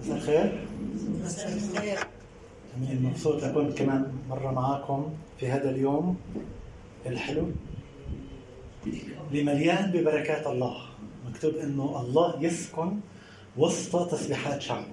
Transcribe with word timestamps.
مساء 0.00 0.16
الخير. 0.16 0.60
مساء 1.24 1.52
الخير. 1.52 1.98
أمين 2.76 3.02
مبسوط 3.02 3.44
أكون 3.44 3.72
كمان 3.72 4.12
مرة 4.30 4.50
معاكم 4.52 5.12
في 5.40 5.48
هذا 5.48 5.70
اليوم 5.70 6.16
الحلو. 7.06 7.46
اللي 9.30 9.42
مليان 9.44 9.90
ببركات 9.90 10.46
الله. 10.46 10.76
مكتوب 11.30 11.54
إنه 11.54 12.00
الله 12.00 12.42
يسكن 12.42 12.96
وسط 13.56 14.10
تسبيحات 14.10 14.62
شعبه 14.62 14.86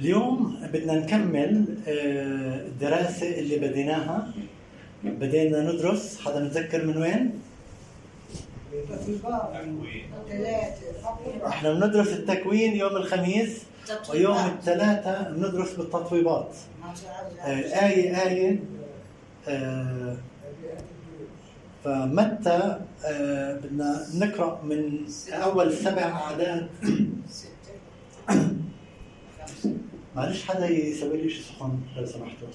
اليوم 0.00 0.56
بدنا 0.72 0.94
نكمل 0.94 1.64
آه، 1.88 2.66
الدراسة 2.66 3.38
اللي 3.38 3.58
بديناها. 3.58 4.32
بدينا 5.04 5.72
ندرس 5.72 6.20
حدا 6.20 6.44
متذكر 6.44 6.86
من 6.86 6.96
وين؟ 6.96 7.30
ثلاثة 10.28 11.48
إحنا 11.48 11.72
بندرس 11.72 12.08
التكوين 12.08 12.76
يوم 12.76 12.96
الخميس 12.96 13.62
ويوم 14.10 14.36
الثلاثاء 14.36 15.32
بندرس 15.32 15.72
بالتطويبات. 15.72 16.56
آه، 17.40 17.46
آية 17.86 18.22
آية 18.28 18.60
آه، 19.48 20.16
فمتى 21.84 22.80
آه، 23.04 23.56
بدنا 23.56 24.06
نقرأ 24.14 24.62
من 24.62 25.06
أول 25.32 25.72
سبع 25.72 26.02
أعداد. 26.02 26.68
معلش 30.16 30.44
حدا 30.44 30.68
يسوي 30.68 31.16
لي 31.16 31.30
شيء 31.30 31.42
سخن 31.42 31.78
لو 31.96 32.06
سمحتوا. 32.06 32.48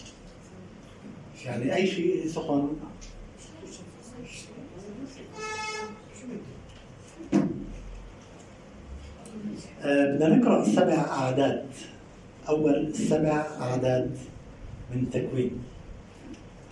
يعني 1.46 1.76
أي 1.76 1.88
شيء 1.88 2.28
سخن. 2.28 2.70
بدنا 9.86 10.36
نقرأ 10.36 10.66
سبع 10.66 10.94
أعداد. 10.94 11.66
أول 12.50 12.96
سبع 12.96 13.46
أعداد 13.62 14.12
من 14.92 15.04
التكوين 15.04 15.52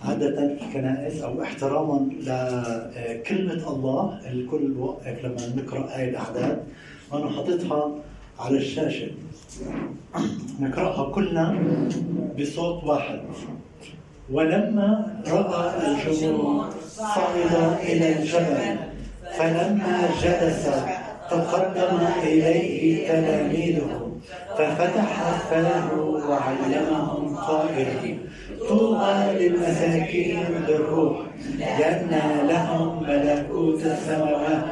عادة 0.04 0.42
الكنائس 0.42 1.22
أو 1.22 1.42
احتراما 1.42 2.08
لكلمة 2.20 3.72
الله 3.72 4.20
الكل 4.30 4.68
بوقف 4.68 5.24
لما 5.24 5.62
نقرأ 5.62 5.96
آية 5.96 6.10
الأعداد. 6.10 6.62
وأنا 7.12 7.30
حاططها 7.30 7.90
على 8.38 8.56
الشاشة. 8.56 9.10
نقرأها 10.60 11.12
كلنا 11.12 11.58
بصوت 12.40 12.84
واحد. 12.84 13.20
ولما 14.30 15.16
رأى 15.26 15.92
الجموع 15.92 16.70
صعد 16.88 17.36
إلى 17.80 18.18
الجبل 18.18 18.76
فلما 19.38 20.08
جلس 20.22 20.68
تقدم 21.32 21.98
إليه 22.22 23.08
تلاميذه 23.08 24.12
ففتح 24.58 25.22
فاه 25.50 25.94
وعلمهم 26.28 27.36
قائلا 27.36 28.18
طوبى 28.68 29.38
للمساكين 29.38 30.44
بالروح 30.66 31.16
لأن 31.58 32.10
لهم 32.48 33.02
ملكوت 33.02 33.82
السماوات. 33.86 34.64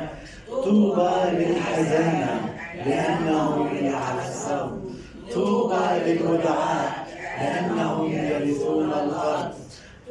طوبى 0.65 1.11
للحزانة 1.33 2.41
لأنهم 2.87 3.69
يعزون 3.83 4.95
طوبى 5.35 5.85
للودعاء 6.07 7.07
لأنهم 7.41 8.13
يرثون 8.13 8.85
الأرض. 8.93 9.53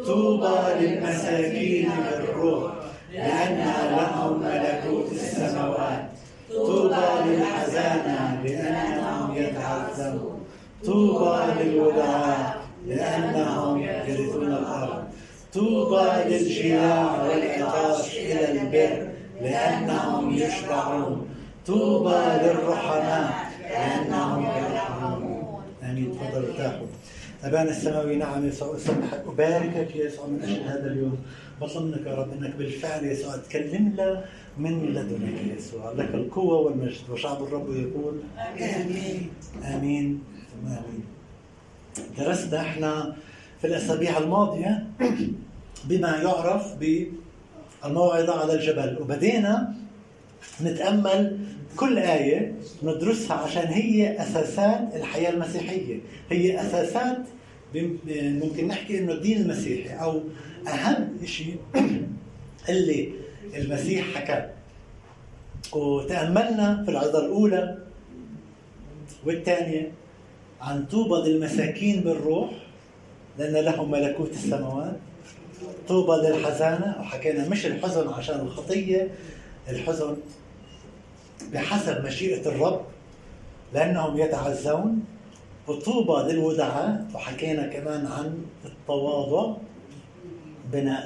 طوبى 0.05 0.57
للمساكين 0.79 1.89
بالروح 2.11 2.71
لأن 3.13 3.73
لهم 3.97 4.39
ملكوت 4.39 5.11
السماوات. 5.11 6.18
طوبى 6.55 6.95
للحزانة 7.25 8.41
لأنهم 8.43 9.35
يتعزون 9.35 10.39
طوبى 10.85 11.63
للودعاء 11.63 12.61
لأنهم 12.87 13.81
يرثون 13.81 14.47
الأرض. 14.47 15.03
طوبى 15.53 16.09
للجياع 16.25 17.23
والعطاش 17.23 18.17
إلى 18.17 18.51
البر 18.51 19.07
لأنهم 19.41 20.33
يشبعون. 20.33 21.27
طوبى 21.67 22.21
للرحماء 22.43 23.31
لأنهم 23.69 24.45
يرحمون. 24.45 25.61
آمين. 25.83 26.11
تفضلوا 26.11 26.49
ارتاحوا 26.49 26.87
أبانا 27.43 27.69
السماوي 27.69 28.15
نعم 28.15 28.47
يسوع 28.47 28.75
أسبحك 28.75 29.23
أباركك 29.27 29.95
يا 29.95 30.05
يسوع 30.05 30.25
من 30.25 30.39
أجل 30.43 30.61
هذا 30.63 30.91
اليوم. 30.91 31.17
بطلبك 31.61 32.07
يا 32.07 32.15
رب 32.15 32.31
أنك 32.33 32.55
بالفعل 32.55 33.03
يا 33.03 33.11
يسوع 33.11 33.35
تكلمنا 33.35 34.25
من 34.59 34.85
لدنك 34.85 35.57
يسوع. 35.57 35.91
لك 35.91 36.09
القوة 36.13 36.57
والمجد 36.59 37.09
وشعب 37.11 37.43
الرب 37.43 37.75
يقول 37.75 38.19
آمين. 38.47 39.29
آمين. 39.65 40.23
ثم 40.51 40.67
آمين 40.67 41.03
درسنا 42.17 42.61
إحنا 42.61 43.15
في 43.61 43.67
الأسابيع 43.67 44.17
الماضية 44.17 44.87
بما 45.85 46.17
يعرف 46.17 46.75
بالموعظة 46.75 48.41
على 48.41 48.53
الجبل 48.53 48.97
وبدينا 49.01 49.73
نتأمل 50.63 51.39
كل 51.77 51.97
آية 51.97 52.55
ندرسها 52.83 53.37
عشان 53.37 53.67
هي 53.67 54.21
أساسات 54.21 54.95
الحياة 54.95 55.29
المسيحية. 55.29 55.99
هي 56.29 56.61
أساسات 56.61 57.17
ممكن 58.15 58.67
نحكي 58.67 58.99
إنه 58.99 59.11
الدين 59.13 59.41
المسيحي 59.41 59.89
أو 59.89 60.21
أهم 60.67 61.17
شيء 61.25 61.57
اللي 62.69 63.09
المسيح 63.55 64.07
حكاه 64.15 64.49
وتأملنا 65.73 66.83
في 66.85 66.91
العظة 66.91 67.25
الأولى 67.25 67.77
والثانية 69.25 69.91
عن 70.61 70.85
طوبى 70.85 71.29
للمساكين 71.29 72.01
بالروح 72.01 72.49
لأن 73.37 73.53
لهم 73.65 73.91
ملكوت 73.91 74.31
السماوات. 74.31 74.95
طوبى 75.87 76.27
للحزانة 76.27 76.95
وحكينا 76.99 77.49
مش 77.49 77.65
الحزن 77.65 78.07
عشان 78.07 78.39
الخطية 78.39 79.11
الحزن 79.69 80.17
بحسب 81.53 82.05
مشيئة 82.05 82.47
الرب 82.49 82.81
لأنهم 83.73 84.17
يتعزون. 84.17 85.03
وطوبى 85.67 86.33
للودعاء 86.33 87.05
وحكينا 87.13 87.67
كمان 87.67 88.05
عن 88.05 88.43
التواضع 88.65 89.55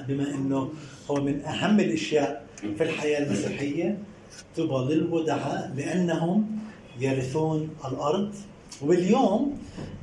بما 0.07 0.33
إنه 0.35 0.71
هو 1.11 1.15
من 1.15 1.45
أهم 1.45 1.79
الأشياء 1.79 2.45
في 2.77 2.83
الحياة 2.83 3.23
المسيحية 3.23 3.97
طوبى 4.57 4.93
للودعاء 4.93 5.73
لأنهم 5.75 6.59
يرثون 6.99 7.69
الأرض. 7.87 8.33
واليوم 8.81 9.57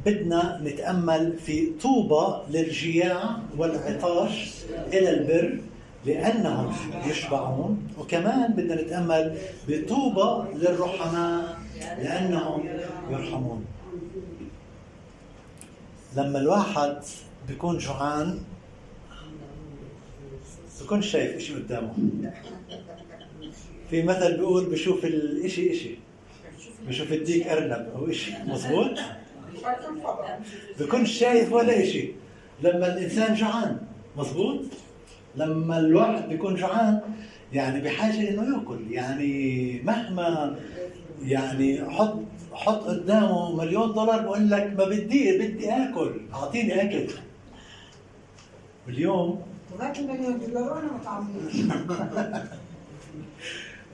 بدنا 0.07 0.61
نتأمل 0.65 1.39
في 1.39 1.73
طوبى 1.83 2.37
للجياع 2.51 3.37
والعطاش 3.59 4.55
إلى 4.93 5.11
البر 5.11 5.61
لأنهم 6.07 6.73
يشبعون. 7.07 7.89
وكمان 7.99 8.53
بدنا 8.53 8.83
نتأمل 8.83 9.39
بطوبى 9.69 10.59
للرحماء 10.59 11.59
لأنهم 11.81 12.69
يرحمون. 13.11 13.65
لما 16.17 16.39
الواحد 16.39 16.97
بيكون 17.49 17.79
جوعان 17.79 18.39
بيكون 20.81 21.03
شايف 21.03 21.37
إشي 21.37 21.55
قدامه. 21.55 21.93
في 23.91 24.03
مثل 24.03 24.37
بيقول 24.37 24.65
بشوف 24.65 25.05
الإشي 25.05 25.73
إشي. 25.73 25.91
بشوف 26.89 27.13
الديك 27.13 27.47
أرنب. 27.47 27.89
أو 27.97 28.11
إشي 28.11 28.33
مظبوط؟ 28.47 28.99
بيكون 30.79 31.07
شايف 31.07 31.53
ولا 31.53 31.83
إشي. 31.83 32.09
لما 32.63 32.95
الإنسان 32.95 33.35
جوعان 33.35 33.79
مظبوط؟ 34.17 34.61
لما 35.37 35.79
الواحد 35.79 36.29
بيكون 36.29 36.55
جوعان 36.55 37.01
يعني 37.53 37.81
بحاجة 37.81 38.31
إنه 38.31 38.59
يأكل. 38.59 38.79
يعني 38.91 39.83
مهما 39.85 40.57
يعني 41.23 41.91
حط 41.91 42.19
حط 42.53 42.85
قدامه 42.85 43.57
مليون 43.57 43.93
دولار 43.93 44.23
بقول 44.23 44.51
لك 44.51 44.75
ما 44.79 44.85
بدي 44.85 45.39
بدي 45.39 45.71
آكل. 45.71 46.21
أعطيني 46.35 46.83
آكل. 46.83 47.13
اليوم 48.89 49.43
وهات 49.79 50.01
مليون 50.01 50.39
دولار 50.39 50.73
وأنا 50.73 50.91
ما 51.69 52.49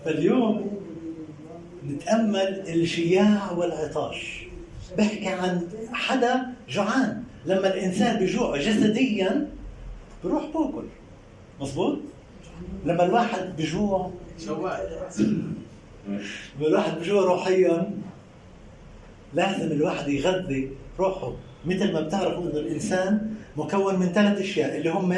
فاليوم 0.04 0.80
نتأمل 1.86 2.62
الجياع 2.68 3.52
والعطاش. 3.52 4.46
بحكي 4.98 5.28
عن 5.28 5.68
حدا 5.92 6.46
جوعان. 6.68 7.22
لما 7.46 7.74
الإنسان 7.74 8.24
بجوع 8.24 8.56
جسديا 8.56 9.48
بروح 10.24 10.44
باكل 10.44 10.86
مظبوط؟ 11.60 11.98
لما 12.84 13.04
الواحد 13.04 13.56
بجوع 13.58 14.10
لما 16.56 16.66
الواحد 16.68 16.98
بجوع 16.98 17.24
روحيا 17.24 17.90
لازم 19.34 19.72
الواحد 19.72 20.08
يغذي 20.08 20.70
روحه. 20.98 21.32
مثل 21.66 21.92
ما 21.92 22.00
بتعرفوا 22.00 22.42
إنه 22.42 22.58
الإنسان 22.58 23.34
مكون 23.56 23.98
من 23.98 24.06
ثلاث 24.06 24.38
أشياء 24.38 24.76
اللي 24.76 24.90
هم 24.90 25.08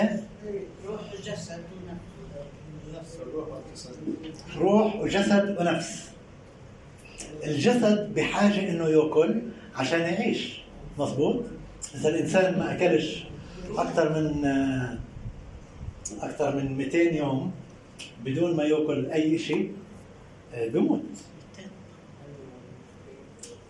روح 0.89 1.01
جسد 1.25 1.61
روح 4.59 4.97
وجسد 4.97 5.57
ونفس. 5.61 6.09
الجسد 7.45 8.15
بحاجة 8.15 8.71
إنه 8.71 8.89
يأكل 8.89 9.41
عشان 9.75 10.01
يعيش. 10.01 10.61
مظبوط؟ 10.99 11.45
إذا 11.95 12.09
الإنسان 12.09 12.59
ما 12.59 12.73
أكلش 12.75 13.25
أكثر 13.77 14.21
من 14.23 14.45
آه، 14.45 14.99
أكثر 16.23 16.57
من 16.57 16.77
200 16.77 16.99
يوم 17.15 17.53
بدون 18.25 18.57
ما 18.57 18.63
يأكل 18.65 19.11
أي 19.11 19.39
شيء 19.39 19.73
آه، 20.55 20.69
بموت 20.69 21.03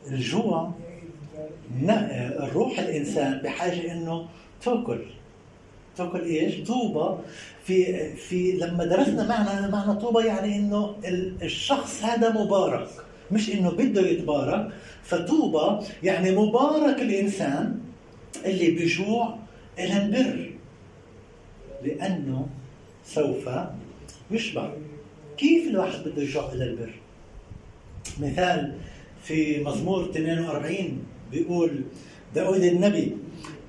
الجوع 0.06 0.72
ن- 1.80 1.90
آه، 1.90 2.44
الروح 2.46 2.78
الإنسان 2.78 3.38
بحاجة 3.44 3.92
إنه 3.92 4.28
تأكل. 4.62 5.04
تاكل 5.98 6.20
إيش؟ 6.24 6.54
طوبة 6.66 7.18
في 7.64 8.08
في 8.16 8.52
لما 8.52 8.84
درسنا 8.84 9.26
معنى 9.28 9.72
معنى 9.72 9.94
طوبة 10.00 10.24
يعني 10.24 10.56
إنه 10.56 10.96
ال- 11.04 11.34
الشخص 11.42 12.04
هذا 12.04 12.30
مبارك 12.44 12.88
مش 13.30 13.50
إنه 13.50 13.70
بده 13.70 14.00
يتبارك 14.08 14.68
فطوبة 15.02 15.84
يعني 16.02 16.30
مبارك 16.36 17.02
الإنسان 17.02 17.78
اللي 18.44 18.70
بجوع 18.70 19.38
إلى 19.78 20.02
البر 20.02 20.50
لأنه 21.84 22.46
سوف 23.06 23.48
يشبع 24.30 24.70
كيف 25.36 25.68
الواحد 25.68 26.04
بده 26.08 26.22
يجوع 26.22 26.52
إلى 26.52 26.64
البر؟ 26.64 26.94
مثال 28.20 28.74
في 29.22 29.64
مزمور 29.64 30.04
42 30.04 30.98
بيقول 31.32 31.82
داود 32.34 32.62
النبي 32.62 33.16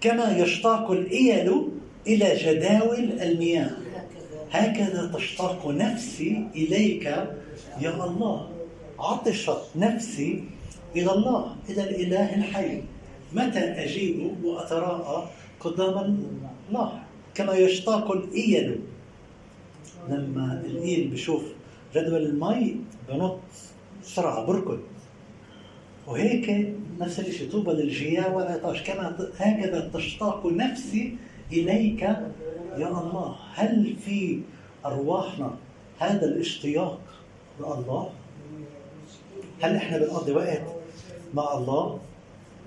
كما 0.02 0.38
يشتاق 0.38 0.92
الإيل 0.92 1.68
إلى 2.10 2.36
جداول 2.36 3.22
المياه. 3.22 3.72
هكذا 4.52 5.12
تشتاق 5.16 5.68
نفسي 5.68 6.48
إليك 6.56 7.06
يا 7.82 8.06
الله. 8.06 8.50
عطشت 9.00 9.64
نفسي 9.76 10.44
إلى 10.96 11.12
الله 11.12 11.56
إلى 11.70 11.84
الإله 11.84 12.36
الحي. 12.36 12.82
متى 13.34 13.60
أجيء 13.60 14.36
وأتراءى 14.44 15.30
قدام 15.60 15.96
الله؟ 16.70 17.00
كما 17.36 17.54
يشتاق 17.54 18.12
الإيل. 18.12 18.80
لما 20.10 20.64
الإيل 20.66 21.08
بشوف 21.08 21.44
جدول 21.96 22.26
المي 22.26 22.76
بنط 23.10 23.40
بسرعة 24.04 24.46
بركض. 24.46 24.80
وهيك 26.08 26.74
نفس 27.00 27.20
الشيء 27.20 27.52
طوبى 27.52 27.72
للجياع 27.72 28.28
والعطاش 28.34 28.84
كما 28.84 29.30
هكذا 29.38 29.92
تشتاق 29.94 30.46
نفسي 30.46 31.16
إليك 31.52 32.02
يا 32.78 32.88
الله 32.88 33.36
هل 33.54 33.96
في 34.06 34.42
أرواحنا 34.86 35.56
هذا 36.00 36.26
الاشتياق 36.26 37.00
لله؟ 37.60 38.10
هل 39.62 39.76
إحنا 39.76 39.98
بنقضي 39.98 40.32
وقت 40.32 40.62
مع 41.34 41.54
الله؟ 41.58 42.00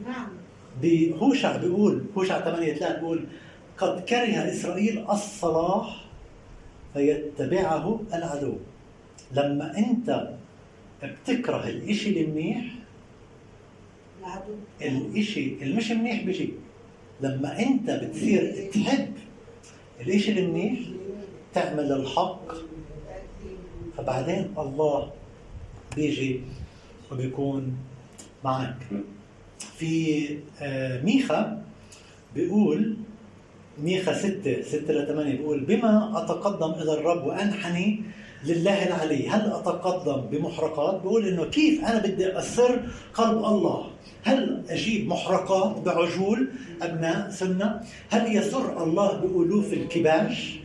نعم 0.06 0.28
بهوشع 0.82 1.56
بيقول 1.56 2.04
هوشع 2.18 2.40
8 2.40 2.74
3 2.74 3.00
بيقول 3.00 3.24
قد 3.78 4.04
كره 4.04 4.50
إسرائيل 4.52 5.04
الصلاح 5.10 6.04
فيتبعه 6.94 8.00
العدو 8.14 8.54
لما 9.32 9.78
أنت 9.78 10.30
بتكره 11.02 11.68
الإشي 11.68 12.20
المنيح 12.24 12.64
العدو 14.20 14.54
الإشي 14.82 15.62
المش 15.62 15.90
منيح 15.92 16.22
بيجي 16.24 16.52
لما 17.20 17.58
انت 17.58 17.90
بتصير 17.90 18.70
تحب 18.74 19.12
الاشي 20.00 20.32
المنيح 20.32 20.78
تعمل 21.54 21.92
الحق. 21.92 22.52
فبعدين 23.96 24.54
الله 24.58 25.10
بيجي 25.96 26.40
وبيكون 27.12 27.76
معك. 28.44 28.76
في 29.78 30.28
آه، 30.60 31.02
ميخا 31.02 31.62
بيقول 32.34 32.96
ميخا 33.82 34.14
6 34.14 34.62
6 34.62 34.92
ل 34.92 35.06
8 35.06 35.36
بيقول 35.36 35.60
بما 35.60 36.24
أتقدم 36.24 36.72
إلى 36.82 36.92
الرب 36.94 37.26
وأنحني 37.26 38.02
لله 38.44 38.86
العلي. 38.86 39.28
هل 39.28 39.52
أتقدم 39.52 40.20
بمحرقات؟ 40.20 41.02
بيقول 41.02 41.28
إنه 41.28 41.44
كيف 41.44 41.84
أنا 41.84 41.98
بدي 41.98 42.38
اسر 42.38 42.80
قلب 43.14 43.38
الله؟ 43.44 43.86
هل 44.24 44.62
أجيب 44.70 45.08
محرقات 45.08 45.76
بعجول 45.76 46.48
أبناء 46.82 47.30
سنة؟ 47.30 47.80
هل 48.10 48.36
يسر 48.36 48.82
الله 48.82 49.12
بألوف 49.12 49.72
الكباش؟ 49.72 50.58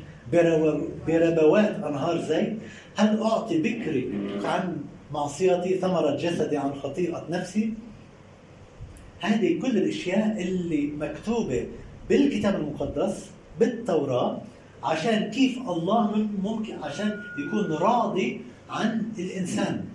بربوات 1.07 1.75
أنهار 1.75 2.21
زيت؟ 2.21 2.57
هل 2.95 3.21
أعطي 3.21 3.57
بكري 3.57 4.11
عن 4.43 4.77
معصيتي 5.13 5.77
ثمرة 5.77 6.15
جسدي 6.15 6.57
عن 6.57 6.73
خطيئة 6.83 7.25
نفسي؟ 7.29 7.73
هذه 9.19 9.59
كل 9.61 9.77
الأشياء 9.77 10.41
اللي 10.41 10.87
مكتوبة 10.87 11.67
بالكتاب 12.09 12.55
المقدس 12.55 13.25
بالتوراة 13.59 14.41
عشان 14.83 15.31
كيف 15.31 15.57
الله 15.69 16.11
مم- 16.17 16.29
ممكن 16.43 16.83
عشان 16.83 17.19
يكون 17.47 17.71
راضي 17.71 18.41
عن 18.69 19.11
الإنسان. 19.19 19.85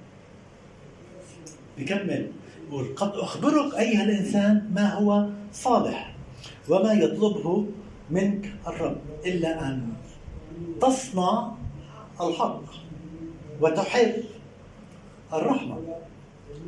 بكمل. 1.79 2.31
يقول 2.69 2.87
قد 2.96 3.08
أخبرك 3.14 3.75
أيها 3.75 4.05
الإنسان 4.05 4.70
ما 4.75 4.94
هو 4.94 5.29
صالح 5.52 6.14
وما 6.69 6.93
يطلبه 6.93 7.67
منك 8.11 8.52
الرب 8.67 8.96
إلا 9.26 9.67
أن 9.69 9.93
تصنع 10.81 11.52
الحق 12.20 12.62
وتحب 13.61 14.12
الرحمة 15.32 15.78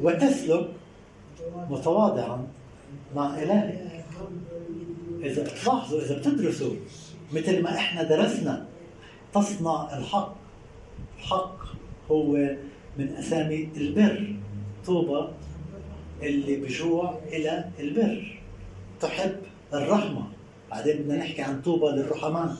وتسلك 0.03 0.69
متواضعا 1.71 2.47
مع 3.17 3.43
إلهك. 3.43 4.05
إذا 5.23 5.45
تلاحظوا 5.45 6.01
إذا 6.01 6.19
بتدرسوا 6.19 6.75
مثل 7.35 7.63
ما 7.63 7.75
إحنا 7.75 8.03
درسنا 8.03 8.67
تصنع 9.35 9.99
الحق. 9.99 10.35
الحق 11.19 11.57
هو 12.11 12.33
من 12.99 13.17
أسامي 13.19 13.69
البر. 13.77 14.37
طوبى 14.87 15.29
اللي 16.23 16.57
بجوع 16.57 17.19
إلى 17.33 17.71
البر. 17.81 18.41
تحب 19.01 19.37
الرحمة. 19.73 20.23
بعدين 20.71 20.97
بدنا 20.97 21.17
نحكي 21.17 21.43
عن 21.43 21.63
طوبى 21.63 21.87
للرحماء 21.87 22.57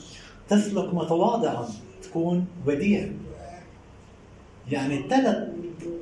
تسلك 0.49 0.95
متواضعا 0.95 1.69
تكون 2.03 2.47
وديع. 2.67 3.09
يعني 4.71 5.09
ثلاث 5.09 5.49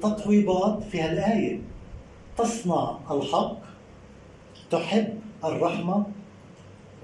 تطويبات 0.02 0.82
في 0.82 1.00
هالآية. 1.00 1.60
تصنع 2.38 2.98
الحق 3.10 3.56
تحب 4.70 5.18
الرحمة 5.44 6.06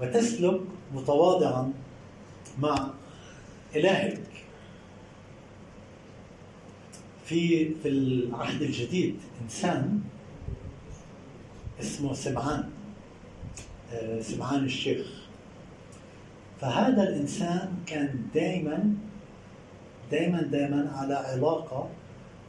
وتسلك 0.01 0.61
متواضعا 0.93 1.71
مع 2.59 2.89
إلهك 3.75 4.19
في 7.25 7.73
في 7.75 7.87
العهد 7.87 8.61
الجديد. 8.61 9.15
إنسان 9.43 10.01
اسمه 11.79 12.13
سمعان 12.13 12.69
آه، 13.93 14.21
سمعان 14.21 14.63
الشيخ. 14.63 15.07
فهذا 16.61 17.03
الإنسان 17.03 17.73
كان 17.85 18.21
دائما 18.33 18.93
دائما 20.11 20.41
دائما 20.41 20.91
على 20.95 21.13
علاقة 21.13 21.89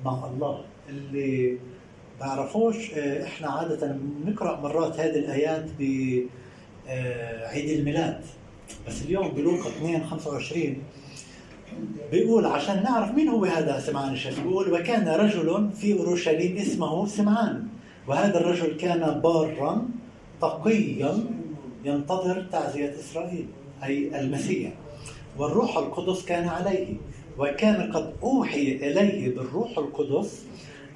مع 0.05 0.27
الله. 0.27 0.65
اللي 0.89 1.59
بعرفوش 2.21 2.91
آه، 2.95 3.25
إحنا 3.25 3.49
عادة 3.51 3.93
بنقرأ 3.93 4.61
مرات 4.61 5.01
هذه 5.01 5.19
الآيات 5.19 5.65
بعيد 6.91 7.69
الميلاد. 7.79 8.21
بس 8.89 9.03
اليوم 9.03 9.29
بلوقا 9.29 9.69
2 9.69 10.05
25 10.05 10.77
بيقول 12.13 12.47
عشان 12.47 12.83
نعرف 12.83 13.15
مين 13.15 13.29
هو 13.29 13.45
هذا 13.45 13.81
سمعان 13.81 14.13
الشيخ 14.13 14.41
بيقول 14.41 14.73
وكان 14.73 15.09
رجل 15.09 15.71
في 15.77 15.99
أورشليم 15.99 16.57
اسمه 16.57 17.07
سمعان 17.07 17.67
وهذا 18.09 18.41
الرجل 18.41 18.77
كان 18.77 19.21
بارا 19.21 19.89
تقيا 20.41 21.25
ينتظر 21.85 22.47
تعزية 22.53 22.95
إسرائيل 23.01 23.47
أي 23.85 24.21
المسيح 24.21 24.73
والروح 25.39 25.77
القدس 25.79 26.25
كان 26.25 26.49
عليه 26.49 26.95
وكان 27.39 27.93
قد 27.93 28.13
أوحي 28.23 28.73
إليه 28.73 29.35
بالروح 29.35 29.79
القدس 29.79 30.43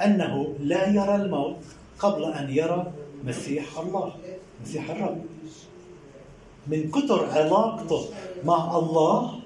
أنه 0.05 0.55
لا 0.61 0.89
يرى 0.89 1.17
الموت 1.17 1.57
قبل 1.99 2.25
أن 2.25 2.51
يرى 2.51 2.93
مسيح 3.25 3.79
الله 3.79 4.13
مسيح 4.63 4.91
الرب. 4.91 5.23
من 6.67 6.91
كتر 6.91 7.31
علاقته 7.31 8.09
مع 8.45 8.79
الله 8.79 9.41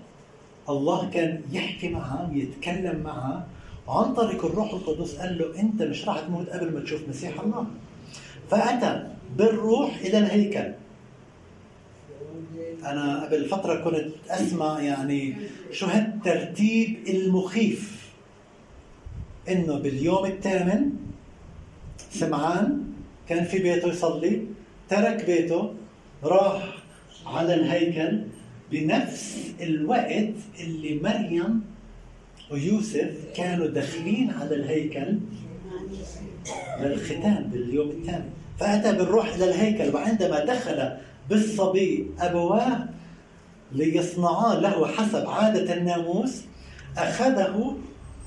الله 0.68 1.10
كان 1.10 1.42
يحكي 1.52 1.88
معه 1.88 2.30
ويتكلم 2.32 3.00
معه 3.04 3.46
وعن 3.86 4.14
طريق 4.14 4.44
الروح 4.44 4.72
القدس 4.72 5.16
قال 5.16 5.38
له 5.38 5.60
أنت 5.60 5.82
مش 5.82 6.08
راح 6.08 6.20
تموت 6.20 6.48
قبل 6.48 6.74
ما 6.74 6.80
تشوف 6.80 7.08
مسيح 7.08 7.40
الله. 7.40 7.66
فأتى 8.50 9.06
بالروح 9.36 9.96
إلى 9.96 10.18
الهيكل. 10.18 10.72
أنا 12.84 13.24
قبل 13.24 13.48
فترة 13.48 13.74
كنت 13.84 14.14
أسمع 14.28 14.80
يعني 14.80 15.36
شو 15.72 15.86
هالترتيب 15.86 17.08
المخيف. 17.08 18.08
إنه 19.48 19.78
باليوم 19.78 20.26
الثامن 20.26 20.90
سمعان 22.10 22.84
كان 23.28 23.44
في 23.44 23.58
بيته 23.58 23.88
يصلي 23.88 24.46
ترك 24.88 25.24
بيته 25.24 25.74
راح 26.24 26.77
على 27.28 27.54
الهيكل 27.54 28.18
بنفس 28.70 29.36
الوقت 29.60 30.34
اللي 30.60 31.00
مريم 31.02 31.60
ويوسف 32.50 33.10
كانوا 33.36 33.66
داخلين 33.66 34.30
على 34.30 34.54
الهيكل 34.54 35.18
للختان 36.80 37.50
باليوم 37.52 37.88
الثاني. 37.88 38.24
فأتى 38.58 38.92
بالروح 38.92 39.34
إلى 39.34 39.44
الهيكل 39.44 39.94
وعندما 39.94 40.44
دخل 40.44 40.92
بالصبي 41.30 42.06
أبواه 42.20 42.88
ليصنعا 43.72 44.54
له 44.54 44.86
حسب 44.86 45.26
عادة 45.28 45.74
الناموس 45.74 46.42
أخذه 46.96 47.76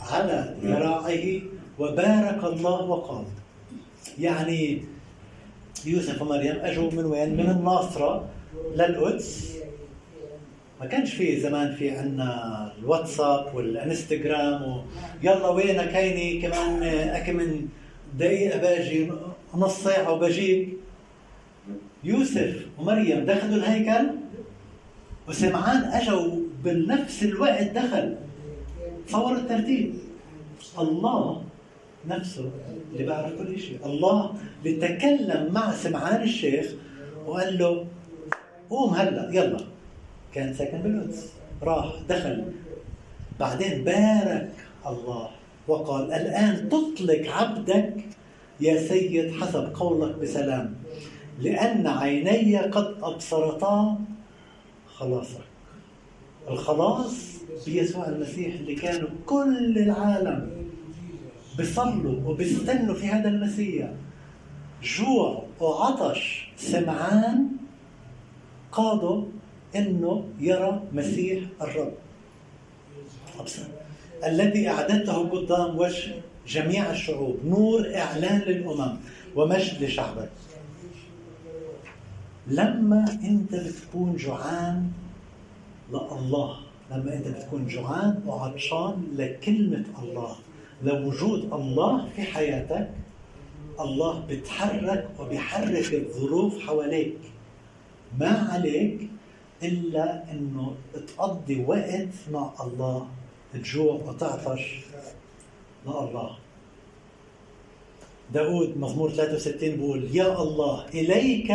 على 0.01 0.55
ذراعه 0.63 1.41
وبارك 1.79 2.43
الله 2.43 2.81
وقال. 2.81 3.25
يعني 4.19 4.83
يوسف 5.85 6.21
ومريم 6.21 6.55
أجوا 6.61 6.91
من 6.91 7.05
وين؟ 7.05 7.33
من 7.33 7.49
الناصرة. 7.49 8.29
للقدس 8.75 9.57
ما 10.79 10.85
كانش 10.87 11.13
في 11.13 11.39
زمان 11.39 11.75
في 11.75 11.89
عندنا 11.91 12.71
الواتساب 12.79 13.55
والإنستغرام 13.55 14.61
و... 14.63 14.81
يلا 15.23 15.47
وينك 15.49 15.95
هيني؟ 15.95 16.41
كمان 16.41 16.83
اكم 16.83 17.35
من 17.35 17.67
دقيقة 18.19 18.59
باجي 18.59 19.11
نص 19.55 19.83
ساعة 19.83 20.13
وبجيك 20.13 20.69
يوسف 22.03 22.65
ومريم 22.79 23.25
دخلوا 23.25 23.55
الهيكل؟ 23.55 24.07
وسمعان 25.29 25.83
أجوا 25.83 26.35
بنفس 26.63 27.23
الوقت 27.23 27.63
دخل. 27.63 28.15
تصور 29.07 29.35
الترتيب. 29.35 29.93
الله 30.79 31.43
نفسه 32.07 32.51
اللي 32.93 33.03
بيعرف 33.03 33.33
كل 33.37 33.59
شيء 33.59 33.79
الله 33.85 34.33
بتكلم 34.65 35.49
مع 35.53 35.71
سمعان 35.71 36.23
الشيخ 36.23 36.65
وقال 37.25 37.57
له 37.57 37.85
قوم 38.71 38.93
هلا 38.93 39.29
يلا. 39.35 39.59
كان 40.33 40.53
ساكن 40.53 40.77
بالقدس 40.81 41.33
راح 41.63 41.93
دخل. 42.09 42.43
بعدين 43.39 43.83
بارك 43.83 44.53
الله 44.87 45.29
وقال 45.67 46.11
الآن 46.13 46.69
تطلق 46.69 47.31
عبدك 47.31 47.93
يا 48.59 48.87
سيد 48.87 49.31
حسب 49.41 49.75
قولك 49.75 50.15
بسلام 50.15 50.73
لأن 51.39 51.87
عيني 51.87 52.57
قد 52.57 52.95
أبصرتا. 53.03 53.97
خلاصك 54.95 55.45
الخلاص 56.49 57.15
بيسوع 57.65 58.07
المسيح 58.07 58.53
اللي 58.55 58.75
كانوا 58.75 59.09
كل 59.25 59.77
العالم 59.77 60.49
بيصلوا 61.57 62.29
وبيستنوا 62.29 62.95
في 62.95 63.07
هذا 63.07 63.29
المسيح. 63.29 63.87
جوع 64.83 65.43
وعطش 65.59 66.49
سمعان 66.57 67.47
قادوا 68.71 69.25
إنه 69.75 70.25
يرى 70.39 70.83
مسيح 70.93 71.43
الرب. 71.61 71.93
أبصر. 73.39 73.63
الذي 74.25 74.67
أعددته 74.69 75.29
قدام 75.29 75.77
وجه 75.77 76.11
جميع 76.47 76.91
الشعوب. 76.91 77.37
نور 77.45 77.95
إعلان 77.95 78.39
للأمم 78.39 78.97
ومجد 79.35 79.83
لشعبك. 79.83 80.29
لما 82.47 83.19
أنت 83.23 83.55
بتكون 83.55 84.15
جوعان 84.15 84.91
لله 85.91 86.57
لما 86.91 87.13
أنت 87.13 87.27
بتكون 87.27 87.67
جوعان 87.67 88.23
وعطشان 88.27 89.07
لكلمة 89.15 89.83
الله 90.03 90.35
لوجود 90.83 91.53
الله 91.53 92.09
في 92.15 92.21
حياتك 92.21 92.89
الله 93.79 94.25
بتحرك 94.29 95.07
وبيحرك 95.19 95.93
الظروف 95.93 96.59
حواليك. 96.59 97.17
ما 98.19 98.49
عليك 98.51 99.09
إلا 99.63 100.31
إنه 100.31 100.75
تقضي 100.93 101.63
وقت 101.65 102.13
مع 102.31 102.53
الله 102.63 103.07
تجوع 103.53 103.93
وتعطش. 103.93 104.79
لله 105.87 106.37
داود 108.33 108.77
مزمور 108.77 109.09
63 109.09 109.75
بيقول 109.75 110.15
يا 110.15 110.41
الله 110.41 110.85
إليك 110.93 111.51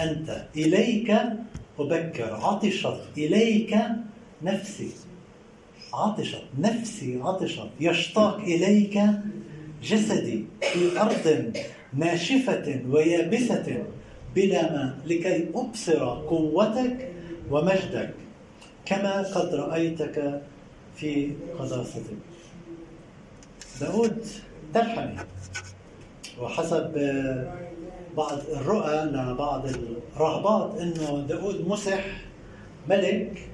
أنت 0.00 0.44
إليك 0.56 1.10
أبكر 1.78 2.34
عطشت 2.34 3.00
إليك 3.18 3.78
نفسي 4.42 4.90
عطشت 5.92 6.44
نفسي 6.58 7.20
عطشت 7.22 7.68
يشتاق 7.80 8.36
إليك 8.36 9.00
جسدي 9.82 10.44
في 10.60 11.00
أرض 11.00 11.52
ناشفة 11.94 12.82
ويابسة. 12.88 13.84
بلا 14.34 14.72
ماء 14.72 14.98
لكي 15.06 15.48
أبصر 15.54 16.04
قوتك 16.04 17.08
ومجدك 17.50 18.14
كما 18.84 19.22
قد 19.22 19.54
رأيتك 19.54 20.42
في 20.96 21.32
قداستك 21.58 22.02
داود 23.80 24.26
تلحمي 24.74 25.16
وحسب 26.40 26.92
بعض 28.16 28.38
الرؤى 28.52 29.04
لبعض 29.04 29.66
الرهبات 30.16 30.80
إنه 30.80 31.26
داود 31.28 31.68
مسح 31.68 32.04
ملك 32.88 33.48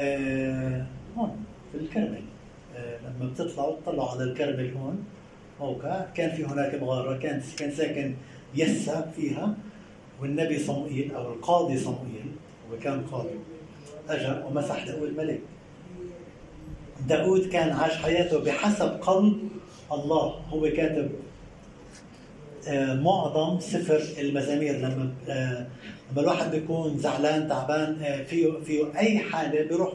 آه، 0.00 0.86
هون 1.16 1.44
في 1.72 1.78
الكرمل 1.78 2.22
آه، 2.76 2.98
لما 3.00 3.30
بتطلعوا 3.30 3.76
تطلعوا 3.86 4.10
على 4.10 4.22
الكرمل 4.24 4.74
هون 4.74 5.04
موقع 5.60 6.04
كان 6.14 6.36
في 6.36 6.44
هناك 6.44 6.74
مغارة 6.74 7.18
كان 7.18 7.42
كان 7.58 7.70
ساكن 7.70 8.14
يسا 8.54 9.12
فيها 9.16 9.54
والنبي 10.20 10.58
صموئيل 10.58 11.14
أو 11.14 11.32
القاضي 11.32 11.78
صموئيل 11.78 12.26
هو 12.70 12.78
كان 12.78 13.02
قاضي 13.12 13.34
اجى 14.08 14.44
ومسح 14.46 14.86
داود 14.86 15.16
ملك 15.16 15.40
داود 17.08 17.48
كان 17.48 17.70
عاش 17.70 17.96
حياته 17.96 18.38
بحسب 18.38 18.88
قلب 18.88 19.38
الله. 19.92 20.34
هو 20.50 20.70
كاتب 20.76 21.10
آه، 22.68 22.94
معظم 22.94 23.60
سفر 23.60 24.02
المزامير. 24.20 24.76
لما 24.76 25.14
آه، 25.28 25.66
لما 26.12 26.20
الواحد 26.20 26.50
بيكون 26.50 26.98
زعلان 26.98 27.48
تعبان 27.48 28.02
آه، 28.02 28.22
فيه 28.22 28.52
فيه 28.66 28.98
أي 28.98 29.18
حالة 29.18 29.62
بيروح 29.62 29.92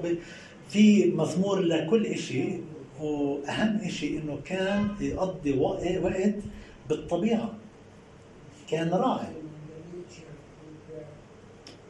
في 0.70 1.06
مزمور 1.12 1.60
لكل 1.60 2.18
شيء 2.18 2.64
وأهم 3.02 3.90
شيء 3.90 4.22
إنه 4.22 4.40
كان 4.46 4.88
يقضي 5.02 5.58
وقت 5.58 6.36
بالطبيعة. 6.90 7.54
كان 8.70 8.90
راعي 8.90 9.34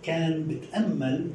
كان 0.04 0.48
بتأمل 0.48 1.32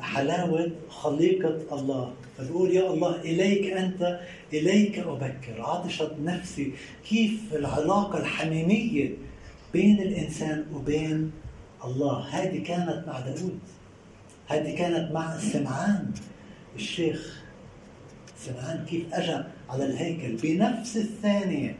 حلاوة 0.00 0.70
خليقة 0.88 1.60
الله. 1.72 2.12
فبقول 2.38 2.70
يا 2.70 2.90
الله 2.90 3.20
إليك 3.20 3.72
أنت 3.72 4.20
إليك 4.52 4.98
أبكر. 4.98 5.62
عطشت 5.62 6.12
نفسي 6.24 6.72
كيف 7.08 7.40
العلاقة 7.52 8.18
الحميمية 8.18 9.10
بين 9.72 10.00
الإنسان 10.00 10.66
وبين 10.74 11.32
الله. 11.84 12.18
هذه 12.30 12.62
كانت 12.62 13.04
مع 13.06 13.20
داود 13.20 13.58
هذه 14.46 14.76
كانت 14.76 15.12
مع 15.12 15.38
سمعان. 15.38 16.10
الشيخ 16.76 17.42
سمعان 18.38 18.84
كيف 18.90 19.14
أجى 19.14 19.44
على 19.68 19.84
الهيكل 19.84 20.36
بنفس 20.36 20.96
الثانية 20.96 21.76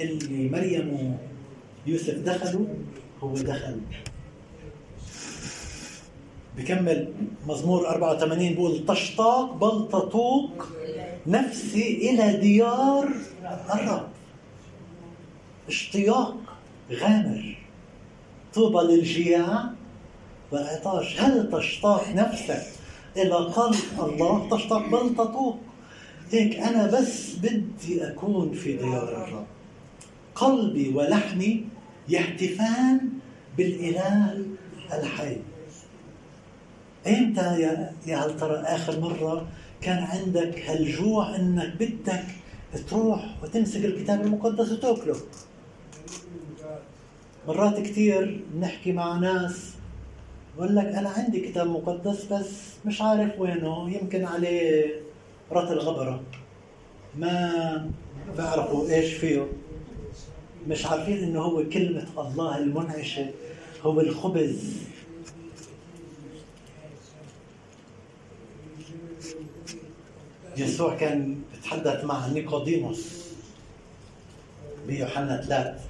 اللي 0.00 0.48
مريم 0.48 1.18
ويوسف 1.86 2.14
دخلوا 2.14 2.66
هو 3.22 3.34
دخل. 3.34 3.80
بكمل 6.56 7.12
مزمور 7.46 7.88
84 7.88 8.48
بيقول 8.48 8.86
تشتاق 8.86 9.52
بل 9.52 9.88
تطوق 9.88 10.66
نفسي 11.26 12.10
إلى 12.10 12.36
ديار 12.36 13.08
الرب. 13.74 14.08
اشتياق 15.68 16.36
غامر. 16.92 17.58
طوبى 18.54 18.78
للجياع 18.78 19.70
والعطاش. 20.52 21.20
هل 21.20 21.50
تشتاق 21.50 22.08
نفسك 22.08 22.62
إلى 23.16 23.34
قلب 23.34 23.76
الله؟ 23.98 24.48
تشتاق 24.56 24.88
بل 24.88 25.14
تطوق 25.14 25.58
هيك 26.32 26.58
أنا 26.58 26.86
بس 26.86 27.34
بدي 27.34 28.08
أكون 28.08 28.52
في 28.52 28.72
ديار 28.72 29.24
الرب. 29.24 29.46
قلبي 30.40 30.88
ولحمي 30.88 31.64
يهتفان 32.08 33.00
بالإله 33.56 34.44
الحي. 34.92 35.36
إمتى 37.06 37.60
يا 37.60 37.92
يا 38.06 38.16
هل 38.16 38.36
ترى 38.36 38.56
آخر 38.56 39.00
مرة 39.00 39.46
كان 39.80 40.02
عندك 40.02 40.58
هالجوع 40.68 41.36
إنك 41.36 41.72
بدك 41.80 42.24
تروح 42.90 43.36
وتمسك 43.42 43.84
الكتاب 43.84 44.20
المقدس 44.20 44.72
وتأكله؟ 44.72 45.16
مرات 47.48 47.80
كثير 47.80 48.40
بنحكي 48.54 48.92
مع 48.92 49.18
ناس 49.18 49.70
بقول 50.56 50.76
لك 50.76 50.84
أنا 50.86 51.08
عندي 51.08 51.40
كتاب 51.40 51.66
مقدس 51.66 52.24
بس 52.24 52.50
مش 52.86 53.02
عارف 53.02 53.40
وينه 53.40 53.90
يمكن 53.90 54.24
عليه 54.24 54.94
رط 55.52 55.70
الغبرة. 55.70 56.20
ما 57.18 57.90
بيعرفوا 58.36 58.90
إيش 58.90 59.12
فيه. 59.14 59.46
مش 60.68 60.86
عارفين 60.86 61.18
انه 61.22 61.40
هو 61.40 61.64
كلمة 61.68 62.06
الله 62.18 62.58
المنعشة 62.58 63.26
هو 63.82 64.00
الخبز. 64.00 64.72
يسوع 70.56 70.96
كان 70.96 71.42
بيتحدث 71.54 72.04
مع 72.04 72.26
نيقوديموس 72.26 73.24
بيوحنا 74.86 75.42
ثلاث 75.42 75.80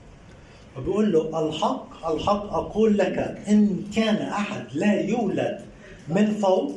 وبيقول 0.79 1.13
له 1.13 1.49
الحق 1.49 2.11
الحق 2.11 2.53
أقول 2.53 2.99
لك 2.99 3.19
إن 3.49 3.85
كان 3.95 4.17
أحد 4.17 4.65
لا 4.73 5.01
يولد 5.01 5.61
من 6.09 6.35
فوق 6.35 6.73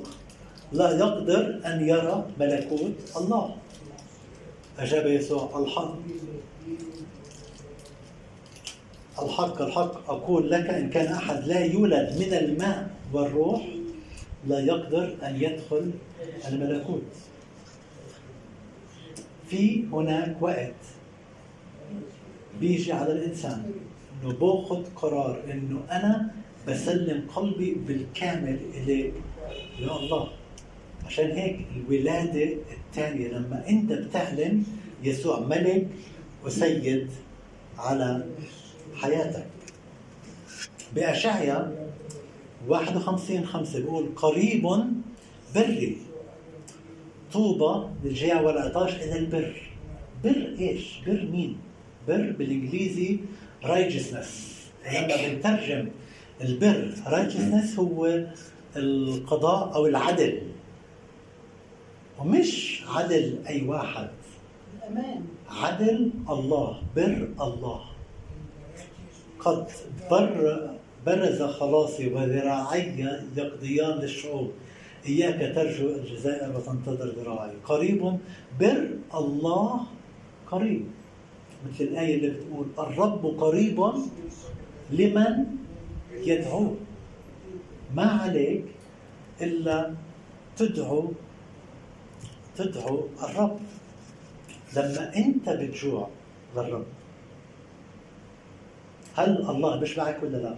لا 0.71 0.97
يقدر 0.97 1.59
أن 1.65 1.87
يرى 1.89 2.25
ملكوت 2.39 2.93
الله. 3.17 3.55
أجاب 4.79 5.07
يسوع 5.07 5.59
الحق. 5.59 5.93
الحق 9.25 9.61
الحق 9.61 10.09
أقول 10.09 10.51
لك 10.51 10.69
إن 10.69 10.89
كان 10.89 11.13
أحد 11.13 11.47
لا 11.47 11.65
يولد 11.65 12.17
من 12.19 12.33
الماء 12.33 12.89
والروح 13.13 13.61
لا 14.47 14.59
يقدر 14.59 15.15
أن 15.23 15.35
يدخل 15.41 15.91
الملكوت. 16.47 17.01
في 19.47 19.83
هناك 19.91 20.37
وقت 20.41 20.73
بيجي 22.59 22.91
على 22.91 23.11
الإنسان. 23.13 23.71
إنه 24.23 24.33
باخذ 24.33 24.85
قرار 24.95 25.41
إنه 25.51 25.81
أنا 25.91 26.31
بسلم 26.67 27.27
قلبي 27.35 27.73
بالكامل 27.87 28.59
إليك 28.73 29.13
يا 29.79 29.97
الله. 29.99 30.27
عشان 31.05 31.31
هيك 31.31 31.59
الولادة 31.75 32.49
الثانية 32.71 33.27
لما 33.27 33.63
أنت 33.69 33.91
بتعلن 33.91 34.63
يسوع 35.03 35.39
ملك 35.39 35.87
وسيد 36.45 37.07
على 37.77 38.25
حياتك. 39.03 39.45
بأشعيا 40.95 41.89
51 42.67 43.45
5 43.45 43.79
بيقول 43.79 44.09
قريب 44.15 44.69
بري. 45.55 45.97
طوبى 47.33 47.87
للجيع 48.03 48.41
والعطاش 48.41 48.95
إلى 48.95 49.17
البر. 49.17 49.61
بر 50.23 50.55
إيش؟ 50.59 50.99
بر 51.07 51.27
مين؟ 51.31 51.57
بر 52.07 52.35
بالإنجليزي 52.37 53.19
righteousness. 53.63 54.29
لما 54.93 55.27
بنترجم 55.27 55.89
البر 56.41 56.93
righteousness 57.05 57.79
هو 57.79 58.25
القضاء 58.75 59.75
أو 59.75 59.85
العدل. 59.85 60.41
ومش 62.19 62.83
عدل 62.87 63.39
أي 63.47 63.67
واحد. 63.67 64.09
عدل 65.49 66.11
الله 66.29 66.81
بر 66.95 67.29
الله. 67.41 67.92
قد 69.45 69.67
بر 70.11 70.69
برز 71.05 71.41
خلاصي 71.41 72.13
وذراعي 72.13 73.07
يقضيان 73.37 73.99
للشعوب. 73.99 74.51
إياك 75.05 75.55
ترجو 75.55 75.87
الجزائر 75.89 76.57
وتنتظر 76.57 77.07
ذراعي. 77.17 77.51
قريب 77.65 78.01
بر 78.59 78.87
الله 79.15 79.81
قريب. 80.51 80.85
مثل 81.65 81.83
الآية 81.83 82.15
اللي 82.15 82.29
بتقول 82.29 82.65
الرب 82.79 83.25
قريب 83.25 83.77
لمن 84.91 85.45
يدعوه 86.13 86.75
ما 87.95 88.05
عليك 88.05 88.65
إلا 89.41 89.93
تدعو 90.57 91.11
تدعو 92.55 93.07
الرب. 93.23 93.59
لما 94.75 95.15
أنت 95.15 95.49
بتجوع 95.49 96.07
للرب 96.55 96.85
هل 99.15 99.49
الله 99.49 99.75
بيشبعك 99.75 100.23
ولا 100.23 100.37
لا؟ 100.37 100.55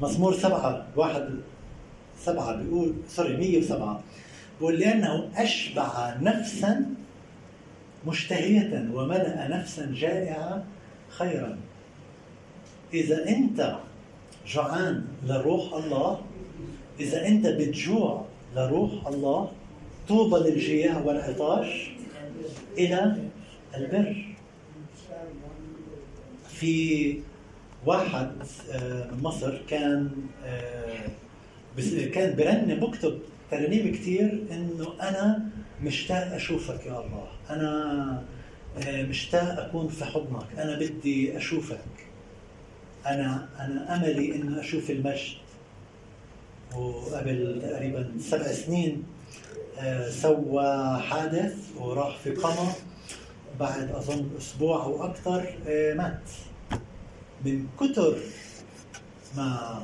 مزمور 0.00 0.34
سبعة 0.34 0.86
واحد 0.96 1.28
سبعة 2.18 2.56
بيقول 2.56 2.94
سوري 3.08 3.36
107 3.36 4.02
بيقول 4.60 4.78
لأنه 4.78 5.28
أشبع 5.36 6.14
نفسا 6.20 6.86
مشتهية 8.06 8.90
وملأ 8.94 9.48
نفسا 9.48 9.92
جائعة 9.94 10.64
خيرا. 11.08 11.58
إذا 12.94 13.28
أنت 13.28 13.76
جوعان 14.46 15.04
لروح 15.26 15.74
الله 15.74 16.20
إذا 17.00 17.26
أنت 17.28 17.46
بتجوع 17.46 18.24
لروح 18.56 19.06
الله 19.06 19.52
طوبى 20.08 20.50
للجياع 20.50 20.98
والعطاش 20.98 21.90
إلى 22.78 23.16
البر. 23.76 24.31
في 26.52 27.18
واحد 27.86 28.30
آه، 28.72 29.10
من 29.10 29.22
مصر 29.22 29.60
كان 29.68 30.10
آه، 30.44 31.08
كان 32.14 32.36
برنم 32.36 32.80
بكتب 32.80 33.18
ترانيم 33.50 33.92
كثير 33.92 34.44
إنه 34.50 34.94
أنا 35.02 35.48
مشتاق 35.82 36.34
أشوفك 36.34 36.86
يا 36.86 36.92
الله. 37.00 37.26
أنا 37.50 38.22
آه، 38.86 39.02
مشتاق 39.02 39.60
أكون 39.60 39.88
في 39.88 40.04
حضنك. 40.04 40.58
أنا 40.58 40.78
بدي 40.78 41.36
أشوفك. 41.36 41.78
أنا 43.06 43.48
أنا 43.60 43.96
أملي 43.96 44.34
إنه 44.34 44.60
أشوف 44.60 44.90
المجد. 44.90 45.36
وقبل 46.76 47.62
تقريبا 47.62 48.12
سبع 48.20 48.52
سنين 48.52 49.04
سوى 50.08 50.98
حادث 50.98 51.54
وراح 51.78 52.18
في 52.18 52.30
قمر. 52.30 52.72
بعد 53.62 53.90
أظن 53.90 54.30
أسبوع 54.38 54.84
أو 54.84 55.04
أكثر 55.04 55.54
آه، 55.66 55.94
مات. 55.94 56.30
من 57.44 57.66
كتر 57.80 58.18
ما 59.36 59.82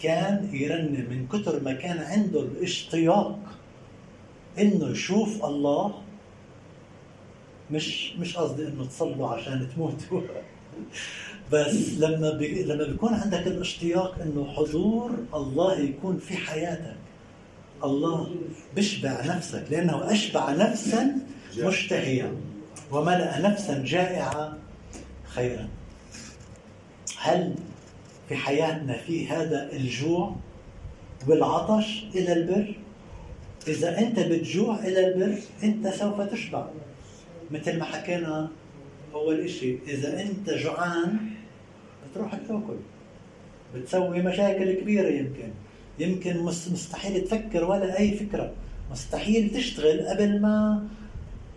كان 0.00 0.48
يرنم 0.52 1.06
من 1.10 1.26
كتر 1.32 1.62
ما 1.62 1.72
كان 1.72 1.98
عنده 1.98 2.40
الاشتياق 2.40 3.38
إنه 4.58 4.90
يشوف 4.90 5.44
الله 5.44 5.94
مش 7.70 8.16
مش 8.16 8.36
قصدي 8.36 8.68
إنه 8.68 8.84
تصلوا 8.84 9.28
عشان 9.28 9.68
تموتوا. 9.74 10.20
بس 11.52 11.98
لما 11.98 12.30
بي 12.30 12.62
لما 12.62 12.84
بيكون 12.84 13.14
عندك 13.14 13.46
الاشتياق 13.46 14.18
إنه 14.22 14.52
حضور 14.52 15.10
الله 15.34 15.80
يكون 15.80 16.18
في 16.18 16.36
حياتك. 16.36 16.96
الله 17.84 18.34
بيشبع 18.74 19.26
نفسك 19.26 19.64
لأنه 19.70 20.12
أشبع 20.12 20.52
نفسا 20.52 21.18
مشتهيا. 21.58 22.32
وملأ 22.90 23.40
نفسا 23.40 23.82
جائعة 23.84 24.56
خيرا. 25.24 25.68
هل 27.18 27.54
في 28.28 28.36
حياتنا 28.36 28.96
في 28.98 29.28
هذا 29.28 29.72
الجوع 29.72 30.36
والعطش 31.28 32.04
إلى 32.14 32.32
البر؟ 32.32 32.74
إذا 33.68 33.98
أنت 33.98 34.20
بتجوع 34.20 34.78
إلى 34.78 35.06
البر 35.08 35.38
أنت 35.62 35.88
سوف 35.88 36.20
تشبع. 36.20 36.66
مثل 37.50 37.78
ما 37.78 37.84
حكينا 37.84 38.48
أول 39.14 39.40
إشي 39.40 39.78
إذا 39.88 40.20
أنت 40.22 40.50
جوعان 40.50 41.16
بتروح 42.10 42.34
تأكل. 42.34 42.76
بتسوي 43.74 44.22
مشاكل 44.22 44.72
كبيرة 44.72 45.08
يمكن. 45.08 45.50
يمكن 45.98 46.38
مس- 46.42 46.68
مستحيل 46.72 47.20
تفكر 47.24 47.64
ولا 47.64 47.98
أي 47.98 48.16
فكرة. 48.16 48.52
مستحيل 48.92 49.50
تشتغل 49.54 50.06
قبل 50.08 50.40
ما 50.42 50.84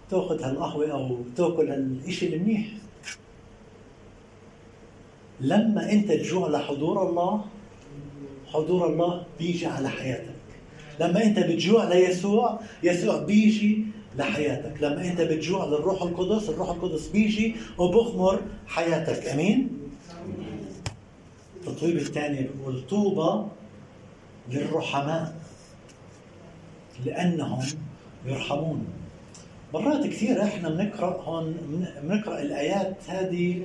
تأخذ 0.10 0.44
هالقهوة 0.44 0.92
أو 0.92 1.18
تأكل 1.36 1.70
هالإشي 1.70 2.36
المنيح. 2.36 2.68
لما 5.42 5.92
أنت 5.92 6.12
تجوع 6.12 6.50
لحضور 6.50 7.10
الله 7.10 7.46
حضور 8.48 8.88
الله 8.88 9.26
بيجي 9.40 9.66
على 9.66 9.90
حياتك. 9.90 10.36
لما 11.00 11.24
أنت 11.24 11.40
بتجوع 11.40 11.84
ليسوع 11.84 12.60
يسوع 12.84 13.18
بيجي 13.24 13.86
لحياتك. 14.18 14.84
لما 14.84 15.08
أنت 15.08 15.22
بتجوع 15.22 15.66
للروح 15.66 16.02
القدس 16.02 16.50
الروح 16.50 16.70
القدس 16.70 17.08
بيجي 17.08 17.56
وبخمر 17.78 18.42
حياتك. 18.68 19.28
أمين؟ 19.28 19.70
التطويب 21.58 21.98
الثاني 21.98 22.48
بيقول 22.48 22.84
طوبى 22.90 23.48
للرحماء 24.52 25.36
لأنهم 27.06 27.66
يرحمون. 28.26 28.86
مرات 29.74 30.08
كثير 30.08 30.44
إحنا 30.44 30.70
بنقرأ 30.70 31.22
هون 31.22 31.58
بنقرأ 32.04 32.42
الآيات 32.42 32.96
هذه 33.08 33.62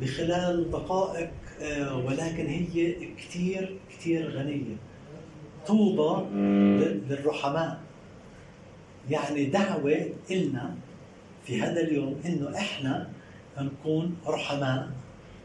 بخلال 0.00 0.70
دقائق 0.70 1.30
آه، 1.62 1.96
ولكن 1.96 2.46
هي 2.46 2.94
كثير 3.16 3.78
كثير 3.90 4.30
غنية. 4.30 4.76
طوبى 5.66 6.34
للرحماء. 7.08 7.80
يعني 9.10 9.44
دعوة 9.44 10.06
إلنا 10.30 10.74
في 11.46 11.62
هذا 11.62 11.80
اليوم 11.80 12.20
إنه 12.26 12.56
إحنا 12.56 13.08
نكون 13.58 14.16
رحماء 14.26 14.88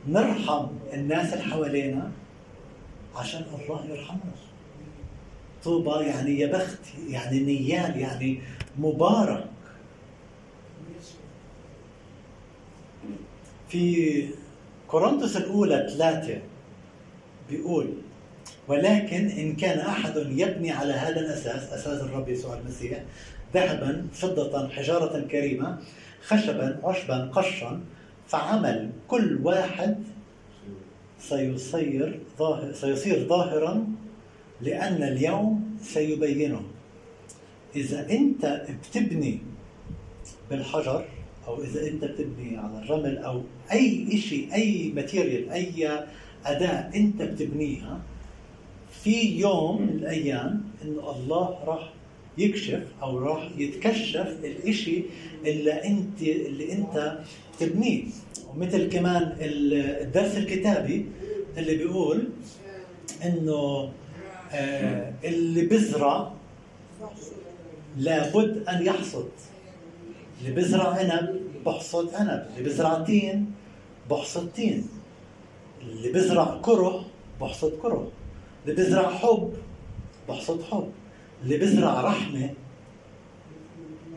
نرحم 0.07 0.67
الناس 0.93 1.33
اللي 1.33 1.43
حوالينا 1.43 2.11
عشان 3.15 3.41
الله 3.41 3.85
يرحمنا. 3.89 4.31
طوبى 5.63 6.05
يعني 6.05 6.39
يا 6.39 6.47
بخت 6.47 6.79
يعني 7.09 7.39
نيال 7.39 7.99
يعني 7.99 8.39
مبارك. 8.79 9.45
في 13.69 14.25
كورنثوس 14.87 15.37
الأولى 15.37 15.87
ثلاثة 15.97 16.37
بيقول 17.49 17.93
ولكن 18.67 19.27
إن 19.27 19.55
كان 19.55 19.79
أحد 19.79 20.17
يبني 20.17 20.71
على 20.71 20.93
هذا 20.93 21.19
الأساس 21.19 21.73
أساس 21.73 22.01
الرب 22.01 22.29
يسوع 22.29 22.57
المسيح 22.57 23.03
ذهبا 23.53 24.07
فضة 24.13 24.69
حجارة 24.69 25.19
كريمة 25.19 25.77
خشبا 26.21 26.79
عشبا 26.83 27.31
قشا 27.33 27.81
فعمل 28.27 28.89
كل 29.07 29.39
واحد 29.43 30.03
سيصير 31.19 32.19
ظاهر 32.39 32.73
سيصير 32.73 33.27
ظاهرا 33.27 33.87
لأن 34.61 35.03
اليوم 35.03 35.77
سيبينه. 35.83 36.61
إذا 37.75 38.09
أنت 38.09 38.61
بتبني 38.69 39.39
بالحجر 40.49 41.05
أو 41.49 41.63
إذا 41.63 41.87
أنت 41.87 42.05
بتبني 42.05 42.57
على 42.57 42.83
الرمل 42.83 43.17
أو 43.17 43.41
أي 43.71 44.17
شيء 44.17 44.53
أي 44.53 44.91
ماتيريال 44.95 45.49
أي 45.49 46.05
أداة 46.45 46.89
أنت 46.95 47.21
بتبنيها 47.21 47.99
في 49.03 49.39
يوم 49.39 49.81
من 49.81 49.89
الأيام 49.89 50.63
إنه 50.83 51.11
الله 51.11 51.59
راح 51.65 51.93
يكشف 52.37 52.83
أو 53.01 53.17
راح 53.19 53.49
يتكشف 53.57 54.37
الإشي 54.43 55.03
اللي 55.45 55.71
انت 55.85 56.21
اللي 56.21 56.73
أنت 56.73 57.19
تبنيه. 57.59 58.03
ومثل 58.49 58.89
كمان 58.89 59.35
الدرس 59.39 60.37
الكتابي 60.37 61.05
اللي 61.57 61.75
بيقول 61.75 62.29
إنه 63.25 63.91
آه 64.51 65.13
اللي 65.23 65.61
بزرع 65.65 66.31
لابد 67.97 68.63
أن 68.69 68.85
يحصد. 68.85 69.29
اللي 70.41 70.61
بزرع 70.61 70.87
عنب 70.87 71.38
بحصد 71.69 72.13
عنب 72.13 72.45
اللي 72.57 72.69
بزرع 72.69 73.03
تين 73.03 73.51
بحصد 74.09 74.49
تين. 74.49 74.87
اللي 75.81 76.11
بزرع 76.11 76.59
كره 76.61 77.05
بحصد 77.41 77.71
كره. 77.81 78.11
اللي 78.65 78.83
بزرع 78.83 79.09
حب 79.09 79.53
بحصد 80.29 80.63
حب. 80.63 80.91
اللي 81.43 81.57
بزرع 81.57 82.01
رحمة 82.01 82.49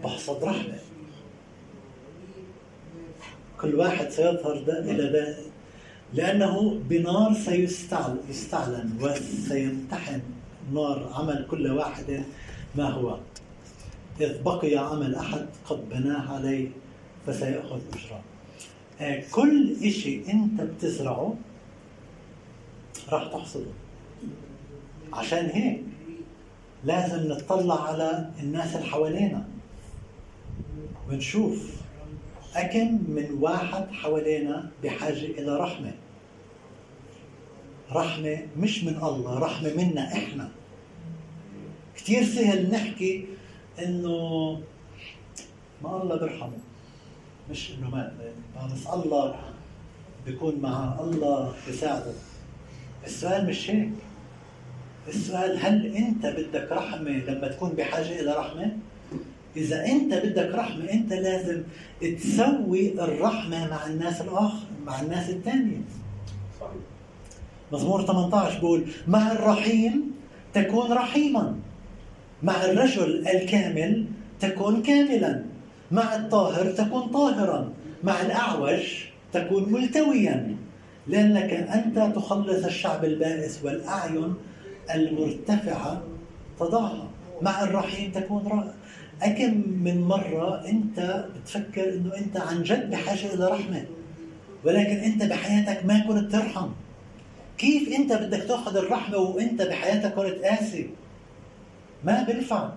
بحصد 0.04 0.44
رحمة. 0.44 0.78
كل 3.60 3.74
واحد 3.74 4.08
سيظهر 4.08 4.62
ده 4.66 4.78
إلى 4.78 5.10
ده 5.12 5.36
لأنه 6.14 6.80
بنار 6.88 7.34
سيستعلن 7.34 8.20
يستعلن 8.28 8.98
وسيمتحن. 9.00 10.20
نار 10.72 11.10
عمل 11.14 11.46
كل 11.50 11.70
واحد 11.70 12.24
ما 12.74 12.90
هو. 12.90 13.18
إذ 14.20 14.42
بقي 14.42 14.76
عمل 14.76 15.14
أحد 15.14 15.46
قد 15.64 15.88
بناه 15.88 16.32
عليه. 16.34 16.68
فسيأخذ 17.26 17.80
أجره 17.94 18.20
آه، 19.00 19.22
كل 19.32 19.76
إشي 19.82 20.32
أنت 20.32 20.60
بتزرعه 20.60 21.34
راح 23.08 23.32
تحصده. 23.32 23.70
عشان 25.12 25.46
هيك 25.46 25.80
لازم 26.84 27.28
نطلع 27.28 27.88
على 27.88 28.30
الناس 28.40 28.76
اللي 28.76 28.86
حوالينا. 28.86 29.48
ونشوف 31.08 31.82
أكم 32.54 32.88
من 33.08 33.38
واحد 33.40 33.92
حوالينا 33.92 34.70
بحاجة 34.84 35.24
إلى 35.24 35.56
رحمة. 35.56 35.92
رحمة 37.92 38.38
مش 38.56 38.84
من 38.84 38.96
الله 38.96 39.38
رحمة 39.38 39.74
منا 39.74 40.12
إحنا. 40.12 40.48
كثير 41.96 42.24
سهل 42.24 42.70
نحكي 42.70 43.26
إنه 43.78 44.18
ما 45.82 46.02
الله 46.02 46.16
بيرحمه. 46.16 46.58
مش 47.52 47.72
إنه 47.78 47.90
مات 47.90 48.12
بس 48.72 48.86
الله 48.94 49.34
بيكون 50.26 50.58
معه 50.62 51.04
الله 51.04 51.52
بيساعده. 51.66 52.12
السؤال 53.06 53.46
مش 53.46 53.70
هيك. 53.70 53.90
السؤال 55.08 55.58
هل 55.66 55.96
أنت 55.96 56.26
بدك 56.26 56.72
رحمة 56.72 57.10
لما 57.10 57.48
تكون 57.48 57.70
بحاجة 57.70 58.20
إلى 58.20 58.32
رحمة؟ 58.32 58.76
إذا 59.56 59.86
أنت 59.86 60.14
بدك 60.14 60.50
رحمة 60.54 60.92
أنت 60.92 61.12
لازم 61.12 61.62
تسوي 62.00 62.92
الرحمة 63.04 63.70
مع 63.70 63.86
الناس 63.86 64.20
الآخر 64.20 64.66
مع 64.86 65.00
الناس 65.00 65.30
الثانية. 65.30 65.80
صحيح 66.60 66.72
مزمور 67.72 68.06
18 68.06 68.58
بقول 68.58 68.84
مع 69.08 69.32
الرحيم 69.32 70.12
تكون 70.54 70.92
رحيما 70.92 71.56
مع 72.42 72.64
الرجل 72.64 73.28
الكامل 73.28 74.06
تكون 74.40 74.82
كاملا. 74.82 75.51
مع 75.92 76.16
الطاهر 76.16 76.72
تكون 76.72 77.02
طاهرا 77.02 77.72
مع 78.04 78.20
الأعوج 78.20 78.82
تكون 79.32 79.72
ملتويا. 79.72 80.56
لأنك 81.06 81.52
أنت 81.52 82.16
تخلص 82.16 82.64
الشعب 82.64 83.04
البائس 83.04 83.64
والأعين 83.64 84.34
المرتفعة 84.94 86.02
تضعها. 86.60 87.08
مع 87.42 87.62
الرحيم 87.62 88.10
تكون 88.10 88.46
رائع. 88.46 88.72
أكم 89.22 89.62
من 89.82 90.00
مرة 90.00 90.68
أنت 90.68 91.24
بتفكر 91.36 91.94
أنه 91.94 92.16
أنت 92.16 92.36
عن 92.36 92.62
جد 92.62 92.90
بحاجة 92.90 93.34
إلى 93.34 93.48
رحمة 93.48 93.84
ولكن 94.64 94.96
أنت 94.96 95.22
بحياتك 95.22 95.84
ما 95.84 95.98
كنت 95.98 96.32
ترحم. 96.32 96.68
كيف 97.58 97.88
أنت 97.88 98.12
بدك 98.12 98.42
تأخذ 98.42 98.76
الرحمة 98.76 99.18
وأنت 99.18 99.62
بحياتك 99.62 100.14
كنت 100.14 100.44
قاسي؟ 100.44 100.90
ما 102.04 102.22
بنفع. 102.22 102.68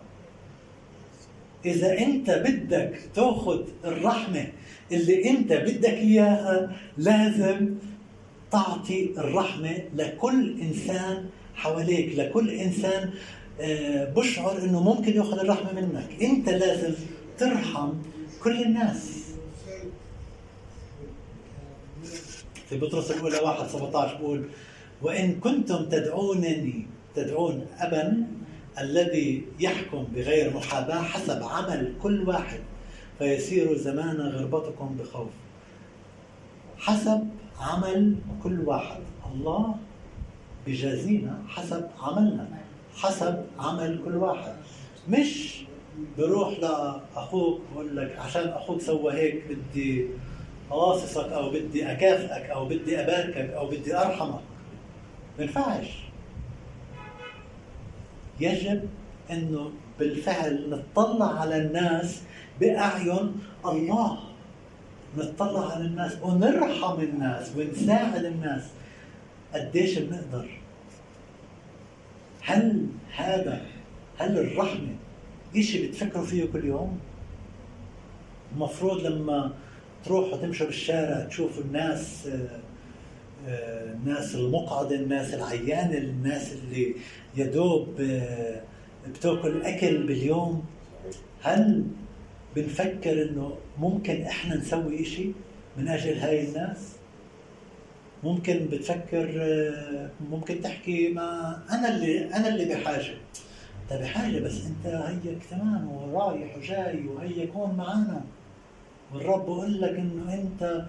إذا 1.66 2.00
أنت 2.00 2.30
بدك 2.32 3.00
تأخذ 3.16 3.62
الرحمة 3.86 4.48
اللي 4.92 5.30
أنت 5.30 5.54
بدك 5.54 5.86
إياها 5.94 6.76
لازم 6.98 7.76
تعطي 8.52 9.10
الرحمة 9.18 9.78
لكل 9.96 10.62
إنسان 10.62 11.26
حواليك 11.56 12.20
لكل 12.20 12.50
إنسان 12.50 13.10
آه، 13.62 14.14
بشعر 14.14 14.58
إنه 14.58 14.84
ممكن 14.84 15.14
يأخذ 15.16 15.40
الرحمة 15.40 15.74
منك. 15.74 16.24
أنت 16.24 16.50
لازم 16.50 16.94
ترحم 17.38 17.90
كل 18.44 18.62
الناس. 18.62 19.26
في 22.70 22.78
بطرس 22.78 23.12
الأولى 23.12 23.38
واحد 23.38 23.68
17 23.68 24.18
بقول 24.18 24.46
وإن 25.02 25.40
كنتم 25.40 25.86
تدعونني 25.86 26.88
تدعون 27.16 27.66
ابا؟ 27.80 28.28
الذي 28.80 29.46
يحكم 29.60 30.04
بغير 30.16 30.54
محاباة 30.58 31.02
حسب 31.02 31.44
عمل 31.44 31.94
كل 32.04 32.30
واحد 32.30 32.60
فيسير 33.20 33.78
زمان 33.78 34.22
غربتكم 34.22 34.98
بخوف. 35.00 35.30
حسب 36.78 37.28
عمل 37.60 38.16
كل 38.44 38.60
واحد. 38.60 39.00
الله 39.34 39.76
بجازينا 40.68 41.42
حسب 41.48 41.88
عملنا 42.02 42.48
حسب 42.96 43.46
عمل 43.60 44.02
كل 44.06 44.16
واحد. 44.16 44.56
مش 45.10 45.64
بروح 46.18 46.60
لأخوك 46.60 47.62
بقول 47.74 47.98
لك 47.98 48.20
عشان 48.20 48.48
أخوك 48.48 48.82
سوى 48.82 49.14
هيك 49.14 49.44
بدي 49.50 50.06
اواصصك 50.72 51.26
أو 51.32 51.50
بدي 51.50 51.92
أكافئك 51.92 52.50
أو 52.50 52.66
بدي 52.66 53.02
أباركك 53.02 53.50
أو 53.50 53.68
بدي 53.68 53.98
أرحمك. 53.98 54.42
بينفعش 55.38 56.05
يجب 58.40 58.90
إنه 59.32 59.72
بالفعل 60.00 60.70
نطلع 60.70 61.40
على 61.40 61.58
الناس 61.58 62.22
بأعين 62.60 63.32
الله. 63.66 64.20
نطلع 65.18 65.72
على 65.72 65.86
الناس 65.86 66.18
ونرحم 66.22 67.00
الناس 67.00 67.52
ونساعد 67.58 68.26
الناس. 68.26 68.64
قديش 69.54 70.00
بنقدر؟ 70.00 70.50
هل 72.42 72.88
هذا 73.16 73.62
هل 74.18 74.38
الرحمة 74.38 74.96
إشي 75.56 75.88
بتفكروا 75.88 76.26
فيه 76.26 76.46
كل 76.46 76.66
يوم؟ 76.66 77.00
المفروض 78.56 79.02
لما 79.06 79.54
تروحوا 80.06 80.38
تمشوا 80.38 80.66
بالشارع 80.66 81.26
تشوفوا 81.26 81.64
الناس 81.64 82.28
آه، 82.28 82.60
الناس 83.48 84.36
المقعدة 84.36 84.96
الناس 84.96 85.34
العيانة 85.34 85.98
الناس 85.98 86.54
اللي 86.54 86.96
يدوب 87.38 88.02
آه، 88.02 88.62
بتاكل 89.08 89.62
أكل 89.62 90.04
باليوم. 90.08 90.64
هل 91.42 91.84
بنفكر 92.56 93.22
إنه 93.30 93.58
ممكن 93.80 94.22
إحنا 94.22 94.56
نسوي 94.56 95.02
إشي 95.02 95.32
من 95.78 95.88
أجل 95.88 96.18
هاي 96.18 96.48
الناس؟ 96.48 96.78
ممكن 98.24 98.68
بتفكر 98.72 99.30
ممكن 100.32 100.62
تحكي 100.62 101.10
ما 101.10 101.60
أنا 101.72 101.96
اللي 101.96 102.34
أنا 102.36 102.48
اللي 102.48 102.66
بحاجة. 102.76 103.14
أنت 103.92 104.02
بحاجة 104.02 104.40
بس 104.40 104.62
أنت 104.66 104.86
هيك 105.26 105.44
تمام 105.52 105.92
ورايح 105.92 106.58
وجاي 106.58 107.08
وهي 107.08 107.48
كون 107.48 107.76
معنا 107.76 108.22
والرب 109.14 109.46
بقول 109.46 109.82
لك 109.82 109.90
إنه 109.90 110.34
أنت 110.34 110.86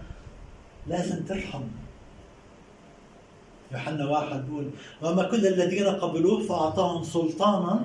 لازم 0.86 1.24
ترحم. 1.24 1.62
يوحنا 3.72 4.08
واحد 4.08 4.46
بيقول 4.46 4.70
وما 5.02 5.22
كل 5.22 5.46
الذين 5.46 5.86
قبلوه 5.86 6.40
فأعطاهم 6.46 7.02
سلطانا 7.02 7.84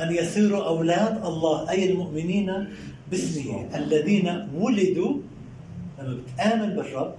أن 0.00 0.14
يصيروا 0.14 0.64
أولاد 0.66 1.26
الله. 1.26 1.70
أي 1.70 1.92
المؤمنين 1.92 2.68
باسمه 3.10 3.68
الذين 3.74 4.48
ولدوا 4.54 5.14
لما 5.98 6.20
بتآمن 6.22 6.76
بالرب 6.76 7.14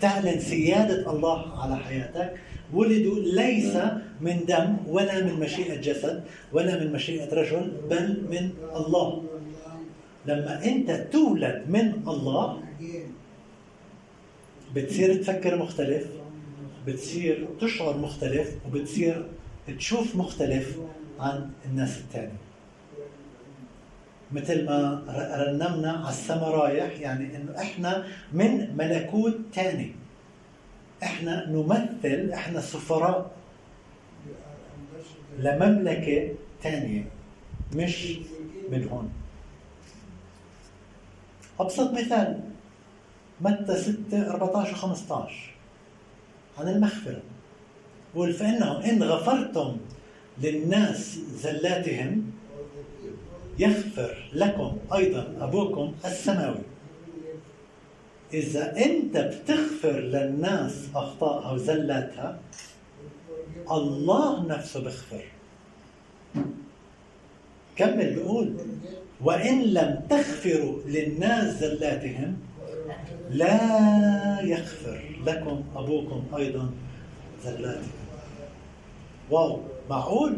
تعلن 0.00 0.40
سيادة 0.40 1.10
الله 1.12 1.60
على 1.62 1.76
حياتك. 1.76 2.34
ولدوا 2.72 3.18
ليس 3.18 3.76
من 4.20 4.44
دم 4.48 4.76
ولا 4.86 5.24
من 5.24 5.40
مشيئة 5.40 5.80
جسد 5.80 6.24
ولا 6.52 6.84
من 6.84 6.92
مشيئة 6.92 7.34
رجل 7.34 7.72
بل 7.90 8.22
من 8.30 8.50
الله. 8.76 9.22
لما 10.26 10.64
أنت 10.64 10.90
تولد 11.12 11.64
من 11.68 11.92
الله 12.08 12.62
بتصير 14.74 15.14
تفكر 15.14 15.56
مختلف. 15.56 16.19
بتصير 16.86 17.48
تشعر 17.60 17.96
مختلف 17.96 18.54
وبتصير 18.66 19.26
تشوف 19.78 20.16
مختلف 20.16 20.78
عن 21.20 21.50
الناس 21.64 21.98
الثانية 21.98 22.36
مثل 24.32 24.64
ما 24.64 25.02
رنمنا 25.36 25.92
على 25.92 26.08
السما 26.08 26.48
رايح 26.48 27.00
يعني 27.00 27.36
إنه 27.36 27.58
إحنا 27.58 28.06
من 28.32 28.76
ملكوت 28.76 29.38
ثاني 29.54 29.92
إحنا 31.02 31.48
نمثل 31.50 32.30
إحنا 32.34 32.60
سفراء 32.60 33.30
لمملكة 35.38 36.34
ثانية 36.62 37.04
مش 37.74 38.18
من 38.70 38.88
هون. 38.88 39.10
أبسط 41.60 41.92
مثال 41.92 42.40
متى 43.40 43.76
6 43.76 44.30
14 44.30 44.74
15 44.74 45.50
عن 46.58 46.68
المغفرة. 46.68 47.22
بقول 48.14 48.32
فإنهم 48.32 48.82
إن 48.82 49.02
غفرتم 49.02 49.76
للناس 50.42 51.18
زلاتهم 51.42 52.32
يغفر 53.58 54.30
لكم 54.32 54.76
أيضا 54.94 55.34
أبوكم 55.40 55.94
السماوي. 56.04 56.64
إذا 58.34 58.76
أنت 58.76 59.16
بتغفر 59.16 60.00
للناس 60.00 60.88
أخطائها 60.94 61.52
وزلاتها 61.52 62.38
الله 63.70 64.46
نفسه 64.46 64.80
بيغفر. 64.80 65.24
كمل 67.76 68.14
بيقول 68.14 68.54
وإن 69.20 69.62
لم 69.62 70.00
تغفروا 70.10 70.82
للناس 70.86 71.60
زلاتهم 71.60 72.36
لا 73.30 74.40
يغفر. 74.42 75.09
لكم 75.26 75.64
أبوكم 75.76 76.24
أيضا 76.36 76.70
زلاتهم 77.44 77.90
واو 79.30 79.60
معقول؟ 79.90 80.36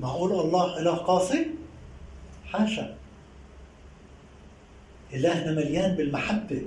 معقول 0.00 0.32
الله 0.32 0.78
إله 0.80 0.94
قاسي؟ 0.94 1.46
حاشا. 2.46 2.96
إلهنا 5.12 5.52
مليان 5.52 5.96
بالمحبة. 5.96 6.62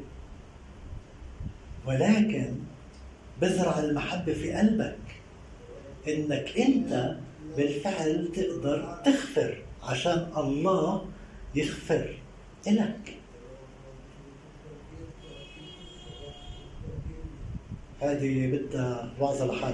ولكن 1.87 2.55
بزرع 3.41 3.79
المحبة 3.79 4.33
في 4.33 4.53
قلبك 4.53 4.97
إنك 6.07 6.57
أنت 6.57 7.15
بالفعل 7.57 8.29
تقدر 8.35 9.01
تغفر 9.05 9.57
عشان 9.83 10.31
الله 10.37 11.05
يغفر 11.55 12.15
إلك. 12.67 13.17
هذه 18.01 18.47
بدها 18.47 19.09
وعظة 19.19 19.45
لحال 19.45 19.73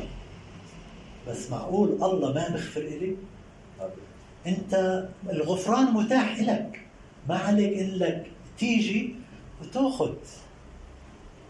بس 1.28 1.52
معقول 1.52 1.90
الله 1.90 2.34
ما 2.34 2.50
بغفر 2.50 2.82
إلي؟ 2.82 3.16
أنت 4.48 5.04
الغفران 5.30 5.94
متاح 5.94 6.40
لك 6.40 6.82
ما 7.30 7.38
عليك 7.38 7.80
انك 7.80 8.26
تيجي 8.58 9.16
وتأخذ. 9.62 10.14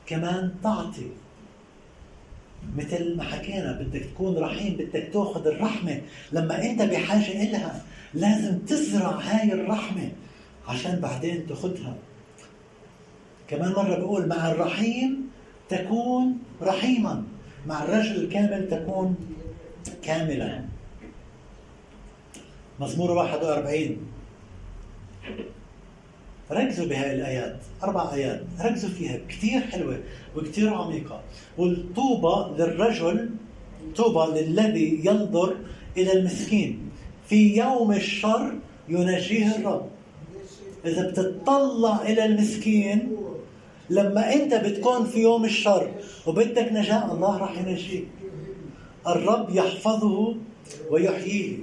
كمان 0.05 0.55
تعطي. 0.63 1.09
مثل 2.75 3.17
ما 3.17 3.23
حكينا 3.23 3.71
بدك 3.71 4.05
تكون 4.05 4.37
رحيم 4.37 4.73
بدك 4.73 5.09
تأخذ 5.13 5.47
الرحمة. 5.47 6.01
لما 6.31 6.63
أنت 6.63 6.81
بحاجة 6.81 7.43
إلها 7.43 7.83
لازم 8.13 8.59
تزرع 8.59 9.09
هاي 9.09 9.53
الرحمة 9.53 10.11
عشان 10.67 10.99
بعدين 10.99 11.47
تأخذها. 11.47 11.95
كمان 13.47 13.71
مرة 13.71 13.95
بقول 13.95 14.27
مع 14.27 14.51
الرحيم 14.51 15.24
تكون 15.69 16.37
رحيما. 16.61 17.23
مع 17.67 17.83
الرجل 17.83 18.15
الكامل 18.15 18.69
تكون 18.69 19.15
كاملا. 20.03 20.65
مزمور 22.79 23.11
41 23.11 23.97
ركزوا 26.51 26.85
بهاي 26.85 27.15
الآيات. 27.15 27.59
أربع 27.83 28.13
آيات. 28.13 28.41
ركزوا 28.61 28.89
فيها. 28.89 29.19
كثير 29.29 29.61
حلوة 29.61 29.99
وكثير 30.37 30.73
عميقة. 30.73 31.21
والطوبة 31.57 32.57
للرجل 32.57 33.29
طوبى 33.95 34.41
للذي 34.41 35.01
ينظر 35.03 35.55
إلى 35.97 36.13
المسكين. 36.13 36.89
في 37.27 37.57
يوم 37.57 37.91
الشر 37.91 38.55
ينجيه 38.89 39.55
الرب. 39.55 39.89
إذا 40.85 41.09
بتطلع 41.09 42.01
إلى 42.01 42.25
المسكين 42.25 43.17
لما 43.89 44.33
أنت 44.33 44.53
بتكون 44.53 45.05
في 45.05 45.21
يوم 45.21 45.45
الشر 45.45 45.91
وبدك 46.27 46.71
نجاة 46.71 47.11
الله 47.11 47.37
راح 47.37 47.57
ينجيك. 47.57 48.07
الرب 49.07 49.49
يحفظه 49.49 50.35
ويحييه. 50.89 51.57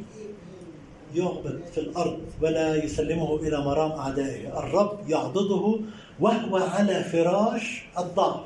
يهبط 1.15 1.69
في 1.75 1.79
الأرض 1.81 2.21
ولا 2.43 2.85
يسلمه 2.85 3.37
إلى 3.37 3.65
مرام 3.65 3.91
أعدائه. 3.93 4.59
الرب 4.59 5.11
يعضده 5.11 5.81
وهو 6.21 6.57
على 6.57 7.05
فراش 7.05 7.85
الضعف. 7.99 8.45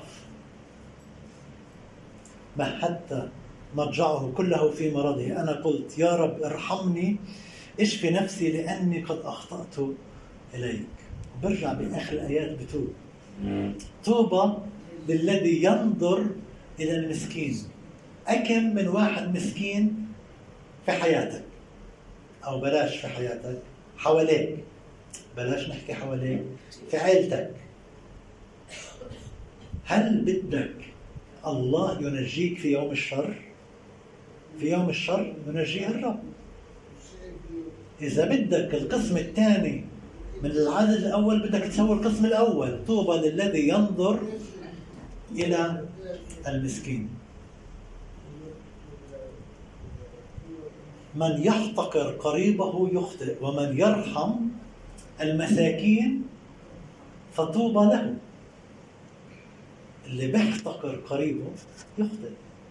ما 2.56 2.78
حتى 2.78 3.28
مضجعه 3.76 4.32
كله 4.36 4.70
في 4.70 4.90
مرضه. 4.90 5.26
أنا 5.26 5.52
قلت 5.52 5.98
يا 5.98 6.16
رب 6.16 6.42
ارحمني 6.42 7.16
اشفي 7.80 8.10
نفسي 8.10 8.52
لأني 8.52 9.02
قد 9.02 9.18
أخطأت 9.24 9.88
إليك. 10.54 10.86
برجع 11.42 11.72
بآخر 11.72 12.12
الآيات 12.12 12.58
بتوب 12.58 12.88
طوبى 14.05 14.53
للذي 15.09 15.64
ينظر 15.64 16.27
إلى 16.81 16.96
المسكين. 16.96 17.57
أكم 18.27 18.75
من 18.75 18.88
واحد 18.88 19.37
مسكين 19.37 20.07
في 20.87 20.92
حياتك؟ 20.92 21.44
أو 22.44 22.61
بلاش 22.61 22.96
في 22.96 23.09
حياتك 23.09 23.59
حواليك. 23.96 24.57
بلاش 25.37 25.68
نحكي 25.68 25.94
حواليك 25.94 26.42
في 26.90 26.96
عيلتك. 26.96 27.51
هل 29.85 30.25
بدك 30.25 30.75
الله 31.46 32.03
ينجيك 32.03 32.59
في 32.59 32.72
يوم 32.72 32.90
الشر؟ 32.90 33.35
في 34.61 34.70
يوم 34.70 34.88
الشر 34.88 35.35
ينجيه 35.46 35.88
الرب. 35.88 36.20
إذا 38.03 38.25
بدك 38.25 38.75
القسم 38.75 39.16
الثاني 39.16 39.85
من 40.42 40.51
العدد 40.51 40.90
الأول 40.90 41.49
بدك 41.49 41.62
تسوي 41.62 41.92
القسم 41.92 42.27
الأول. 42.27 42.85
طوبى 42.87 43.29
للذي 43.29 43.68
ينظر 43.68 44.20
إلى 45.33 45.85
المسكين. 46.49 47.09
من 51.14 51.42
يحتقر 51.42 52.11
قريبه 52.11 52.90
يخطئ 52.92 53.37
ومن 53.40 53.79
يرحم 53.79 54.33
المساكين 55.20 56.22
فطوبى 57.33 57.87
له. 57.87 58.14
اللي 60.07 60.27
بيحتقر 60.27 60.96
قريبه 60.96 61.46
يخطئ. 61.99 62.31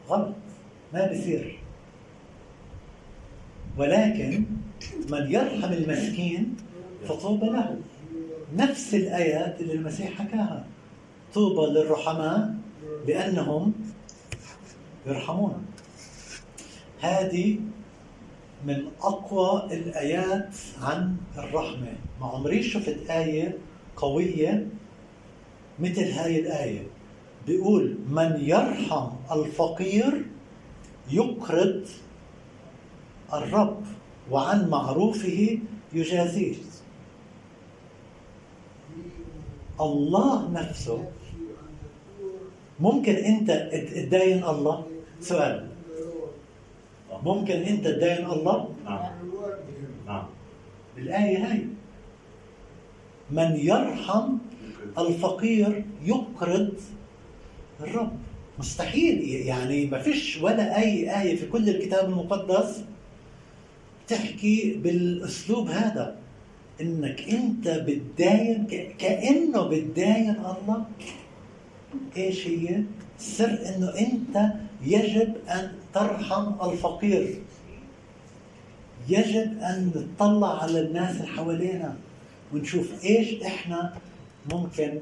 غلط. 0.10 0.36
ما 0.94 1.12
بصير 1.12 1.60
ولكن 3.78 4.44
من 5.10 5.32
يرحم 5.32 5.74
المسكين 5.74 6.56
فطوبى 7.06 7.46
له. 7.46 7.78
نفس 8.56 8.94
الآيات 8.94 9.62
اللي 9.62 9.74
المسيح 9.74 10.12
حكاها. 10.12 10.66
طوبى 11.34 11.72
للرحماء 11.72 12.56
لأنهم 13.08 13.74
يرحمون. 15.08 15.66
هذه 17.02 17.60
من 18.66 18.86
أقوى 19.02 19.68
الآيات 19.72 20.50
عن 20.82 21.16
الرحمة. 21.38 21.94
ما 22.22 22.28
عمري 22.28 22.64
شفت 22.64 23.10
آية 23.10 23.58
قوية 23.96 24.68
مثل 25.80 26.04
هاي 26.04 26.40
الآية. 26.40 26.88
بيقول 27.48 27.98
من 28.10 28.38
يرحم 28.40 29.08
الفقير 29.32 30.26
يقرض 31.12 31.86
الرب 33.34 33.84
وعن 34.32 34.70
معروفه 34.70 35.60
يجازيه. 35.94 36.56
الله 39.82 40.52
نفسه. 40.52 41.12
ممكن 42.80 43.16
انت 43.16 43.52
تداين 43.72 44.44
الله؟ 44.44 44.84
سؤال. 45.20 45.68
ممكن 47.24 47.54
انت 47.54 47.88
تدين 47.88 48.26
الله؟ 48.26 48.70
نعم. 48.86 49.12
نعم. 50.08 50.26
بالآية 50.96 51.38
هاي. 51.38 51.68
من 53.32 53.56
يرحم 53.56 54.38
الفقير 54.98 55.86
يقرض 56.04 56.74
الرب. 57.82 58.12
مستحيل. 58.60 59.24
يعني 59.24 59.86
ما 59.86 60.00
فيش 60.00 60.42
ولا 60.42 60.78
أي 60.78 61.22
آية 61.22 61.36
في 61.36 61.48
كل 61.48 61.70
الكتاب 61.70 62.10
المقدس 62.10 62.84
تحكي 64.08 64.74
بالأسلوب 64.84 65.68
هذا. 65.68 66.25
إنك 66.82 67.22
أنت 67.30 67.68
بتداين 67.68 68.68
كأنه 69.00 69.62
بتداين 69.62 70.30
الله. 70.30 70.86
إيش 72.18 72.48
هي؟ 72.48 72.84
السر 73.20 73.60
إنه 73.76 73.90
أنت 74.00 74.54
يجب 74.82 75.34
أن 75.50 75.72
ترحم 75.94 76.70
الفقير. 76.70 77.42
يجب 79.10 79.60
أن 79.62 79.92
نطلع 79.96 80.64
على 80.64 80.80
الناس 80.80 81.16
اللي 81.16 81.28
حوالينا 81.28 81.96
ونشوف 82.54 83.04
إيش 83.04 83.42
إحنا 83.42 83.94
ممكن 84.54 85.00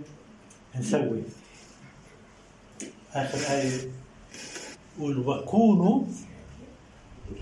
نسوي. 0.75 1.21
آخر 3.13 3.53
آية. 3.55 3.91
قول 4.99 5.17
وكونوا 5.17 6.03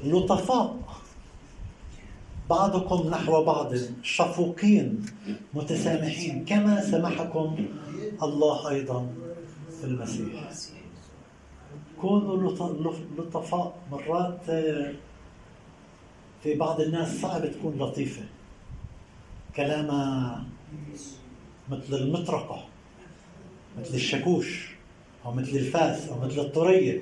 لطفاء. 0.03 1.00
بعضكم 2.55 3.09
نحو 3.09 3.43
بعض 3.43 3.73
شفوقين 4.03 5.05
متسامحين 5.53 6.45
كما 6.45 6.81
سمحكم 6.91 7.65
الله 8.23 8.69
أيضا 8.69 9.07
في 9.79 9.83
المسيح. 9.83 10.51
كونوا 12.01 12.51
لطفاء 13.17 13.73
مرات 13.91 14.45
في 16.43 16.55
بعض 16.55 16.81
الناس 16.81 17.21
صعب 17.21 17.51
تكون 17.51 17.73
لطيفة. 17.79 18.23
كلامها 19.55 20.43
مثل 21.69 21.93
المطرقة 21.93 22.63
مثل 23.79 23.93
الشاكوش 23.93 24.75
أو 25.25 25.31
مثل 25.31 25.49
الفاس 25.49 26.09
أو 26.09 26.19
مثل 26.19 26.39
الطرية. 26.39 27.01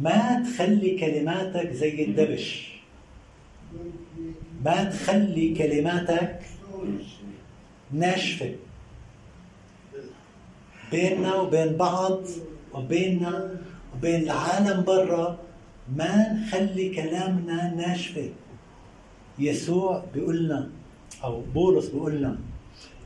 ما 0.00 0.42
تخلي 0.42 0.98
كلماتك 0.98 1.72
زي 1.72 2.04
الدبش. 2.04 2.80
ما 4.64 4.84
تخلي 4.84 5.54
كلماتك 5.54 6.40
ناشفة. 7.92 8.54
بيننا 10.92 11.34
وبين 11.34 11.76
بعض 11.76 12.20
وبيننا 12.74 13.60
وبين 13.94 14.22
العالم 14.22 14.84
برا 14.84 15.38
ما 15.96 16.32
نخلي 16.32 16.94
كلامنا 16.94 17.74
ناشفة. 17.74 18.28
يسوع 19.38 20.04
بيقول 20.14 20.44
لنا 20.44 20.70
أو 21.24 21.40
بولس 21.40 21.86
بيقول 21.88 22.16
لنا 22.16 22.38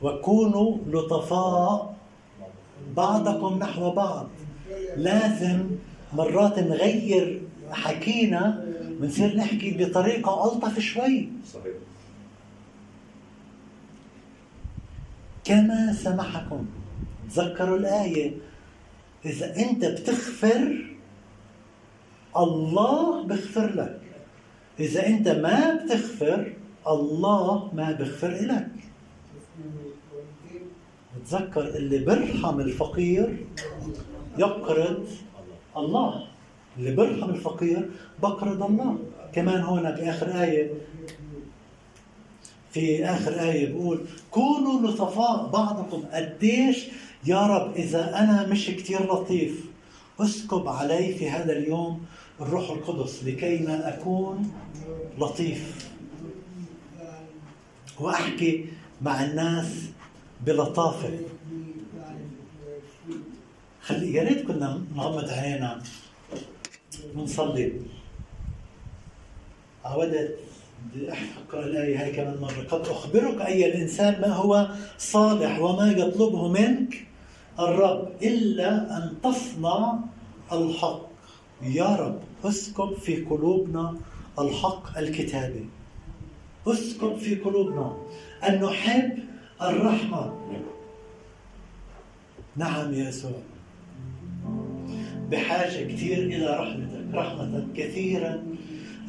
وكونوا 0.01 0.77
لطفاء 0.87 1.95
بعضكم 2.95 3.59
نحو 3.59 3.91
بعض. 3.91 4.27
لازم 4.97 5.69
مرات 6.13 6.59
نغير 6.59 7.41
حكينا 7.71 8.65
بنصير 8.99 9.37
نحكي 9.37 9.71
بطريقة 9.71 10.53
ألطف 10.53 10.79
شوي. 10.79 11.29
صحيح. 11.53 11.73
كما 15.43 15.93
سمحكم 15.93 16.65
تذكروا 17.29 17.77
الآية 17.77 18.31
إذا 19.25 19.55
أنت 19.55 19.85
بتغفر 19.85 20.85
الله 22.37 23.23
بغفر 23.23 23.75
لك. 23.75 24.01
إذا 24.79 25.07
أنت 25.07 25.27
ما 25.27 25.75
بتغفر 25.75 26.53
الله 26.87 27.73
ما 27.73 27.91
بغفر 27.91 28.31
لك 28.31 28.67
تذكر 31.25 31.67
اللي 31.67 31.99
برحم 32.05 32.59
الفقير 32.59 33.45
يقرض 34.37 35.07
الله. 35.77 36.27
اللي 36.77 36.95
برحم 36.95 37.29
الفقير 37.29 37.89
بقرض 38.21 38.63
الله 38.63 38.97
كمان 39.33 39.61
هون 39.61 39.81
بآخر 39.81 40.41
آية 40.41 40.71
في 42.71 43.05
آخر 43.05 43.39
آية 43.41 43.73
بقول 43.73 44.05
كونوا 44.31 44.81
لطفاء 44.81 45.47
بعضكم. 45.47 46.03
قديش؟ 46.13 46.87
يا 47.25 47.47
رب 47.47 47.75
إذا 47.75 48.19
أنا 48.19 48.47
مش 48.47 48.65
كتير 48.65 49.13
لطيف 49.13 49.65
اسكب 50.19 50.67
علي 50.67 51.13
في 51.13 51.29
هذا 51.29 51.57
اليوم 51.57 52.05
الروح 52.41 52.69
القدس 52.69 53.23
لكي 53.23 53.57
ما 53.57 53.89
أكون 53.93 54.51
لطيف. 55.19 55.89
وأحكي 57.99 58.65
مع 59.01 59.23
الناس 59.23 59.67
بلطافة. 60.45 61.19
خلي 63.85 64.13
يا 64.13 64.23
ريت 64.23 64.47
كنا 64.47 64.81
نغمض 64.95 65.29
عينينا 65.29 65.81
ونصلي 67.15 67.73
عودت 69.85 70.39
بدي 70.85 71.11
اقرا 71.11 71.65
الايه 71.65 72.03
هاي 72.03 72.11
كمان 72.11 72.37
مرة. 72.41 72.65
قد 72.71 72.87
أخبرك 72.87 73.41
أي 73.41 73.65
الإنسان 73.65 74.21
ما 74.21 74.27
هو 74.27 74.69
صالح 74.97 75.59
وما 75.59 75.91
يطلبه 75.91 76.47
منك 76.47 77.07
الرب 77.59 78.11
إلا 78.21 78.97
أن 78.97 79.13
تصنع 79.23 79.99
الحق. 80.51 81.01
يا 81.61 81.95
رب 81.95 82.19
اسكب 82.45 82.93
في 82.93 83.15
قلوبنا 83.15 83.95
الحق 84.39 84.97
الكتابي. 84.97 85.65
اسكب 86.67 87.17
في 87.17 87.35
قلوبنا 87.35 87.97
أن 88.47 88.61
نحب 88.61 89.19
الرحمة. 89.61 90.33
نعم 92.55 92.93
يا 92.93 93.09
يسوع. 93.09 93.41
بحاجة 95.31 95.83
كثير 95.93 96.17
إلى 96.17 96.57
رحمتك 96.59 97.15
رحمه 97.15 97.67
كثيرا 97.77 98.43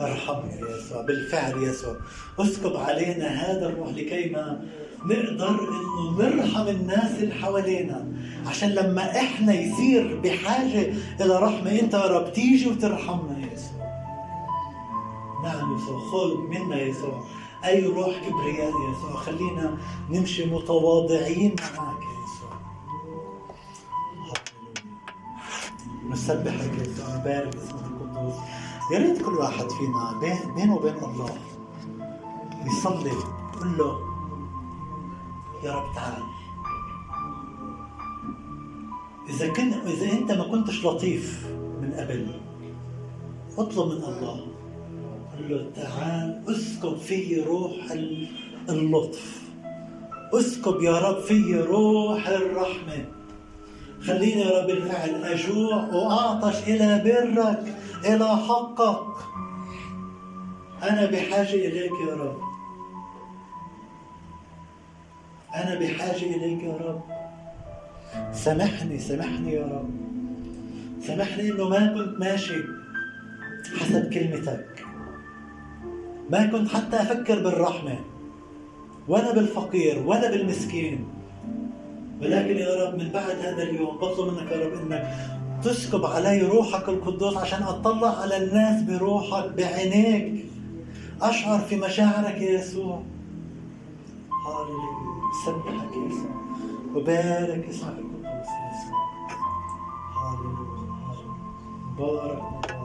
ارحمنا 0.00 0.52
يا 0.54 0.76
يسوع 0.76 1.02
بالفعل 1.02 1.62
يا 1.62 1.68
يسوع. 1.70 1.96
اسكب 2.38 2.76
علينا 2.76 3.28
هذا 3.28 3.66
الروح 3.68 3.88
لكي 3.88 4.30
ما 4.30 4.64
نقدر 5.06 5.48
إنه 5.48 6.18
نرحم 6.18 6.68
الناس 6.68 7.22
اللي 7.22 7.34
حوالينا. 7.34 8.06
عشان 8.46 8.68
لما 8.70 9.16
إحنا 9.16 9.54
يصير 9.54 10.20
بحاجة 10.24 10.92
إلى 11.20 11.38
رحمة 11.38 11.80
أنت 11.80 11.94
يا 11.94 12.06
رب 12.06 12.32
تيجي 12.32 12.68
وترحمنا 12.68 13.38
يا 13.38 13.52
يسوع. 13.52 13.86
نعم 15.44 15.76
يسوع 15.76 15.98
خذ 16.00 16.36
منا 16.36 16.76
يا 16.76 16.86
يسوع. 16.86 17.24
أي 17.64 17.86
روح 17.86 18.08
كبرياء 18.28 18.68
يا 18.68 18.90
يسوع 18.98 19.12
خلينا 19.16 19.76
نمشي 20.10 20.44
متواضعين 20.44 21.56
معك 21.78 22.02
يا 22.02 22.15
نسبحك 26.16 26.72
نبارك 27.14 27.56
اسمك 27.56 27.84
القدوس. 27.84 28.34
يا 28.92 28.98
ريت 28.98 29.22
كل 29.22 29.32
واحد 29.32 29.70
فينا 29.70 30.20
بينه 30.56 30.76
وبين 30.76 30.94
الله 30.94 31.38
يصلي 32.66 33.10
يقول 33.10 33.78
له 33.78 33.98
يا 35.64 35.72
رب 35.72 35.94
تعال. 35.94 36.22
إذا 39.28 39.48
كنت 39.48 39.74
إذا 39.86 40.12
أنت 40.12 40.32
ما 40.32 40.44
كنتش 40.44 40.84
لطيف 40.84 41.46
من 41.80 41.94
قبل 41.94 42.40
اطلب 43.58 43.86
من 43.86 44.04
الله. 44.04 44.46
قل 45.32 45.50
له 45.50 45.70
تعال 45.74 46.44
اسكب 46.48 46.96
في 46.96 47.40
روح 47.40 47.74
اللطف. 48.68 49.42
اسكب 50.34 50.82
يا 50.82 50.98
رب 50.98 51.20
في 51.20 51.60
روح 51.60 52.28
الرحمة. 52.28 53.15
خليني 54.06 54.40
يا 54.40 54.60
رب 54.60 54.66
بالفعل 54.66 55.24
أجوع 55.24 55.84
وأعطش 55.94 56.62
إلى 56.62 57.02
برك 57.04 57.74
إلى 58.04 58.28
حقك. 58.28 59.16
أنا 60.82 61.06
بحاجة 61.06 61.54
إليك 61.54 61.92
يا 62.08 62.14
رب. 62.14 62.40
أنا 65.54 65.74
بحاجة 65.80 66.36
إليك 66.36 66.62
يا 66.62 66.76
رب. 66.76 67.00
سامحني 68.32 68.98
سامحني 68.98 69.52
يا 69.52 69.66
رب. 69.66 69.90
سامحني 71.00 71.50
إنه 71.50 71.68
ما 71.68 71.86
كنت 71.86 72.20
ماشي 72.20 72.62
حسب 73.80 74.12
كلمتك. 74.12 74.86
ما 76.30 76.46
كنت 76.46 76.68
حتى 76.68 76.96
أفكر 76.96 77.42
بالرحمة 77.42 77.98
ولا 79.08 79.34
بالفقير 79.34 80.02
ولا 80.06 80.30
بالمسكين. 80.30 81.15
ولكن 82.20 82.56
يا 82.56 82.84
رب 82.84 82.98
من 82.98 83.10
بعد 83.14 83.36
هذا 83.40 83.62
اليوم 83.62 83.96
بطلب 83.96 84.34
منك 84.34 84.52
يا 84.52 84.66
رب 84.66 84.72
إنك 84.72 85.16
تسكب 85.64 86.04
علي 86.04 86.42
روحك 86.42 86.88
القدوس 86.88 87.36
عشان 87.36 87.62
أطلع 87.62 88.20
على 88.20 88.36
الناس 88.36 88.82
بروحك 88.82 89.52
بعينيك. 89.52 90.46
أشعر 91.22 91.58
في 91.58 91.76
مشاعرك 91.76 92.40
يا 92.40 92.50
يسوع. 92.50 93.02
هاللويا 94.46 94.96
سبحك 95.46 95.96
يا 95.96 96.06
يسوع. 96.08 96.30
وبارك 96.94 97.68
اسمك 97.68 97.98
القدوس 97.98 98.48
يا 98.48 98.70
يسوع. 98.72 99.06
هاللويا 100.16 100.76
بارك 101.98 102.75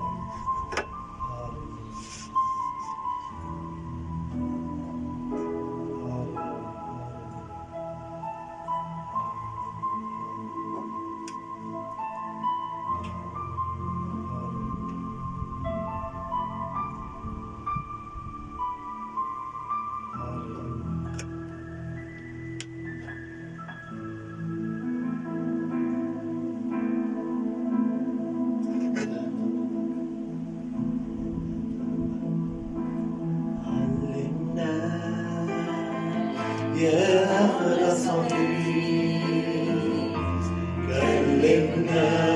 Yeah. 41.93 42.30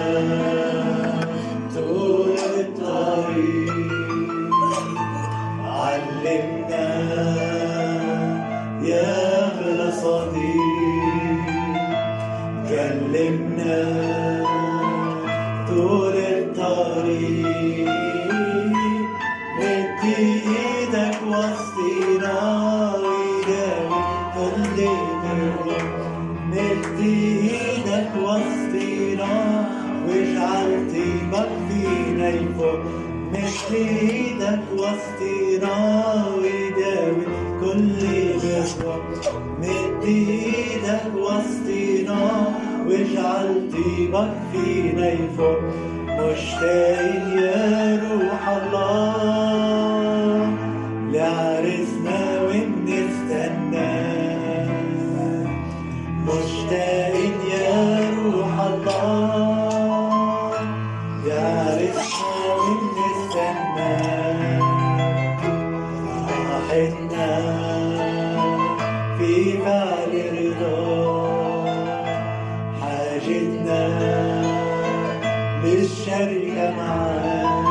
للشرق 75.63 76.73
معاه 76.77 77.63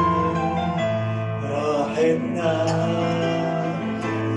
راحتنا 1.50 2.52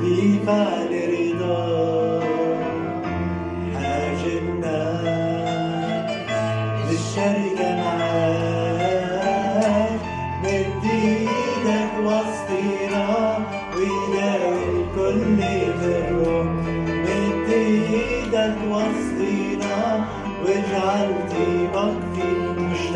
في 0.01 0.39
فعل 0.45 0.86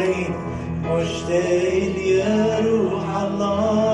مشتاق 0.02 0.32
مشتاق 0.84 1.95
يا 1.97 2.60
روح 2.60 3.18
الله. 3.18 3.91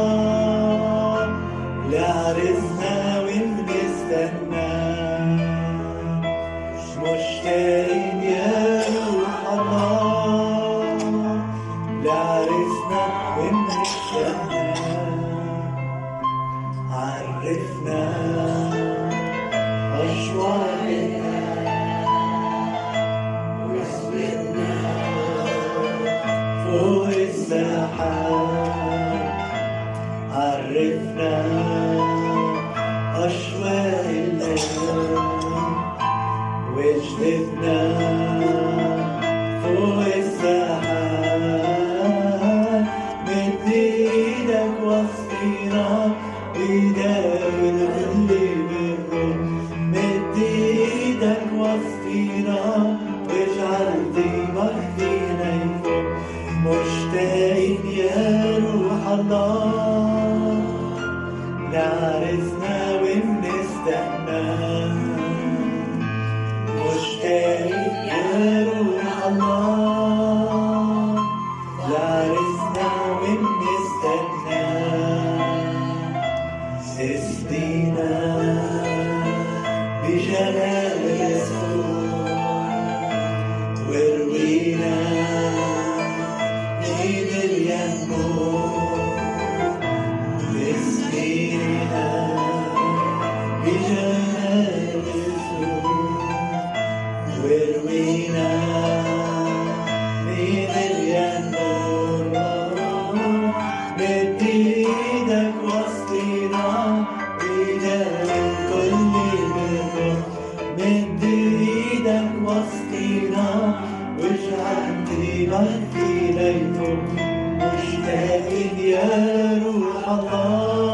مشتاق 117.60 118.48
يا 118.80 119.62
روح 119.66 120.10
الله. 120.10 120.87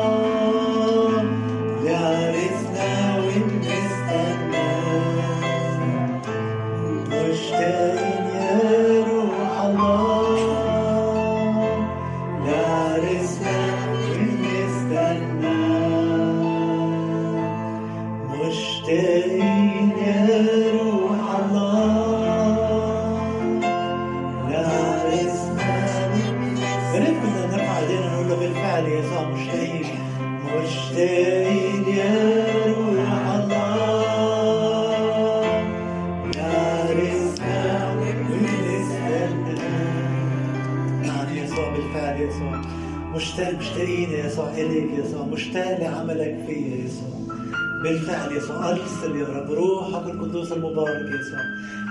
يسوع 48.38 48.70
ارسل 48.70 49.16
يا 49.16 49.28
رب 49.28 49.52
روحك 49.52 50.10
القدوس 50.10 50.52
المبارك 50.52 51.06
يسوع 51.20 51.40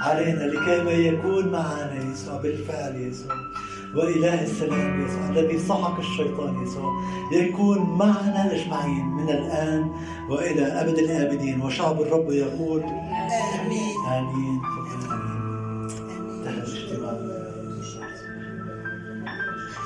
علينا 0.03 0.45
لكي 0.45 0.83
ما 0.85 0.91
يكون 0.93 1.49
معنا 1.49 2.13
يسوع 2.13 2.37
بالفعل 2.37 2.97
يسوع 2.97 3.35
وإله 3.97 4.43
السلام 4.43 5.07
يسوع 5.07 5.29
الذي 5.29 5.59
سحق 5.59 5.99
الشيطان 5.99 6.63
يسوع 6.63 6.93
يكون 7.33 7.79
معنا 7.79 8.53
أجمعين 8.55 9.07
من 9.07 9.29
الآن 9.29 9.91
وإلى 10.31 10.63
أبد 10.63 10.99
الآبدين 10.99 11.61
وشعب 11.63 12.01
الرب 12.03 12.31
يقول 12.31 12.83
آمين. 12.83 13.97
آمين. 14.13 14.61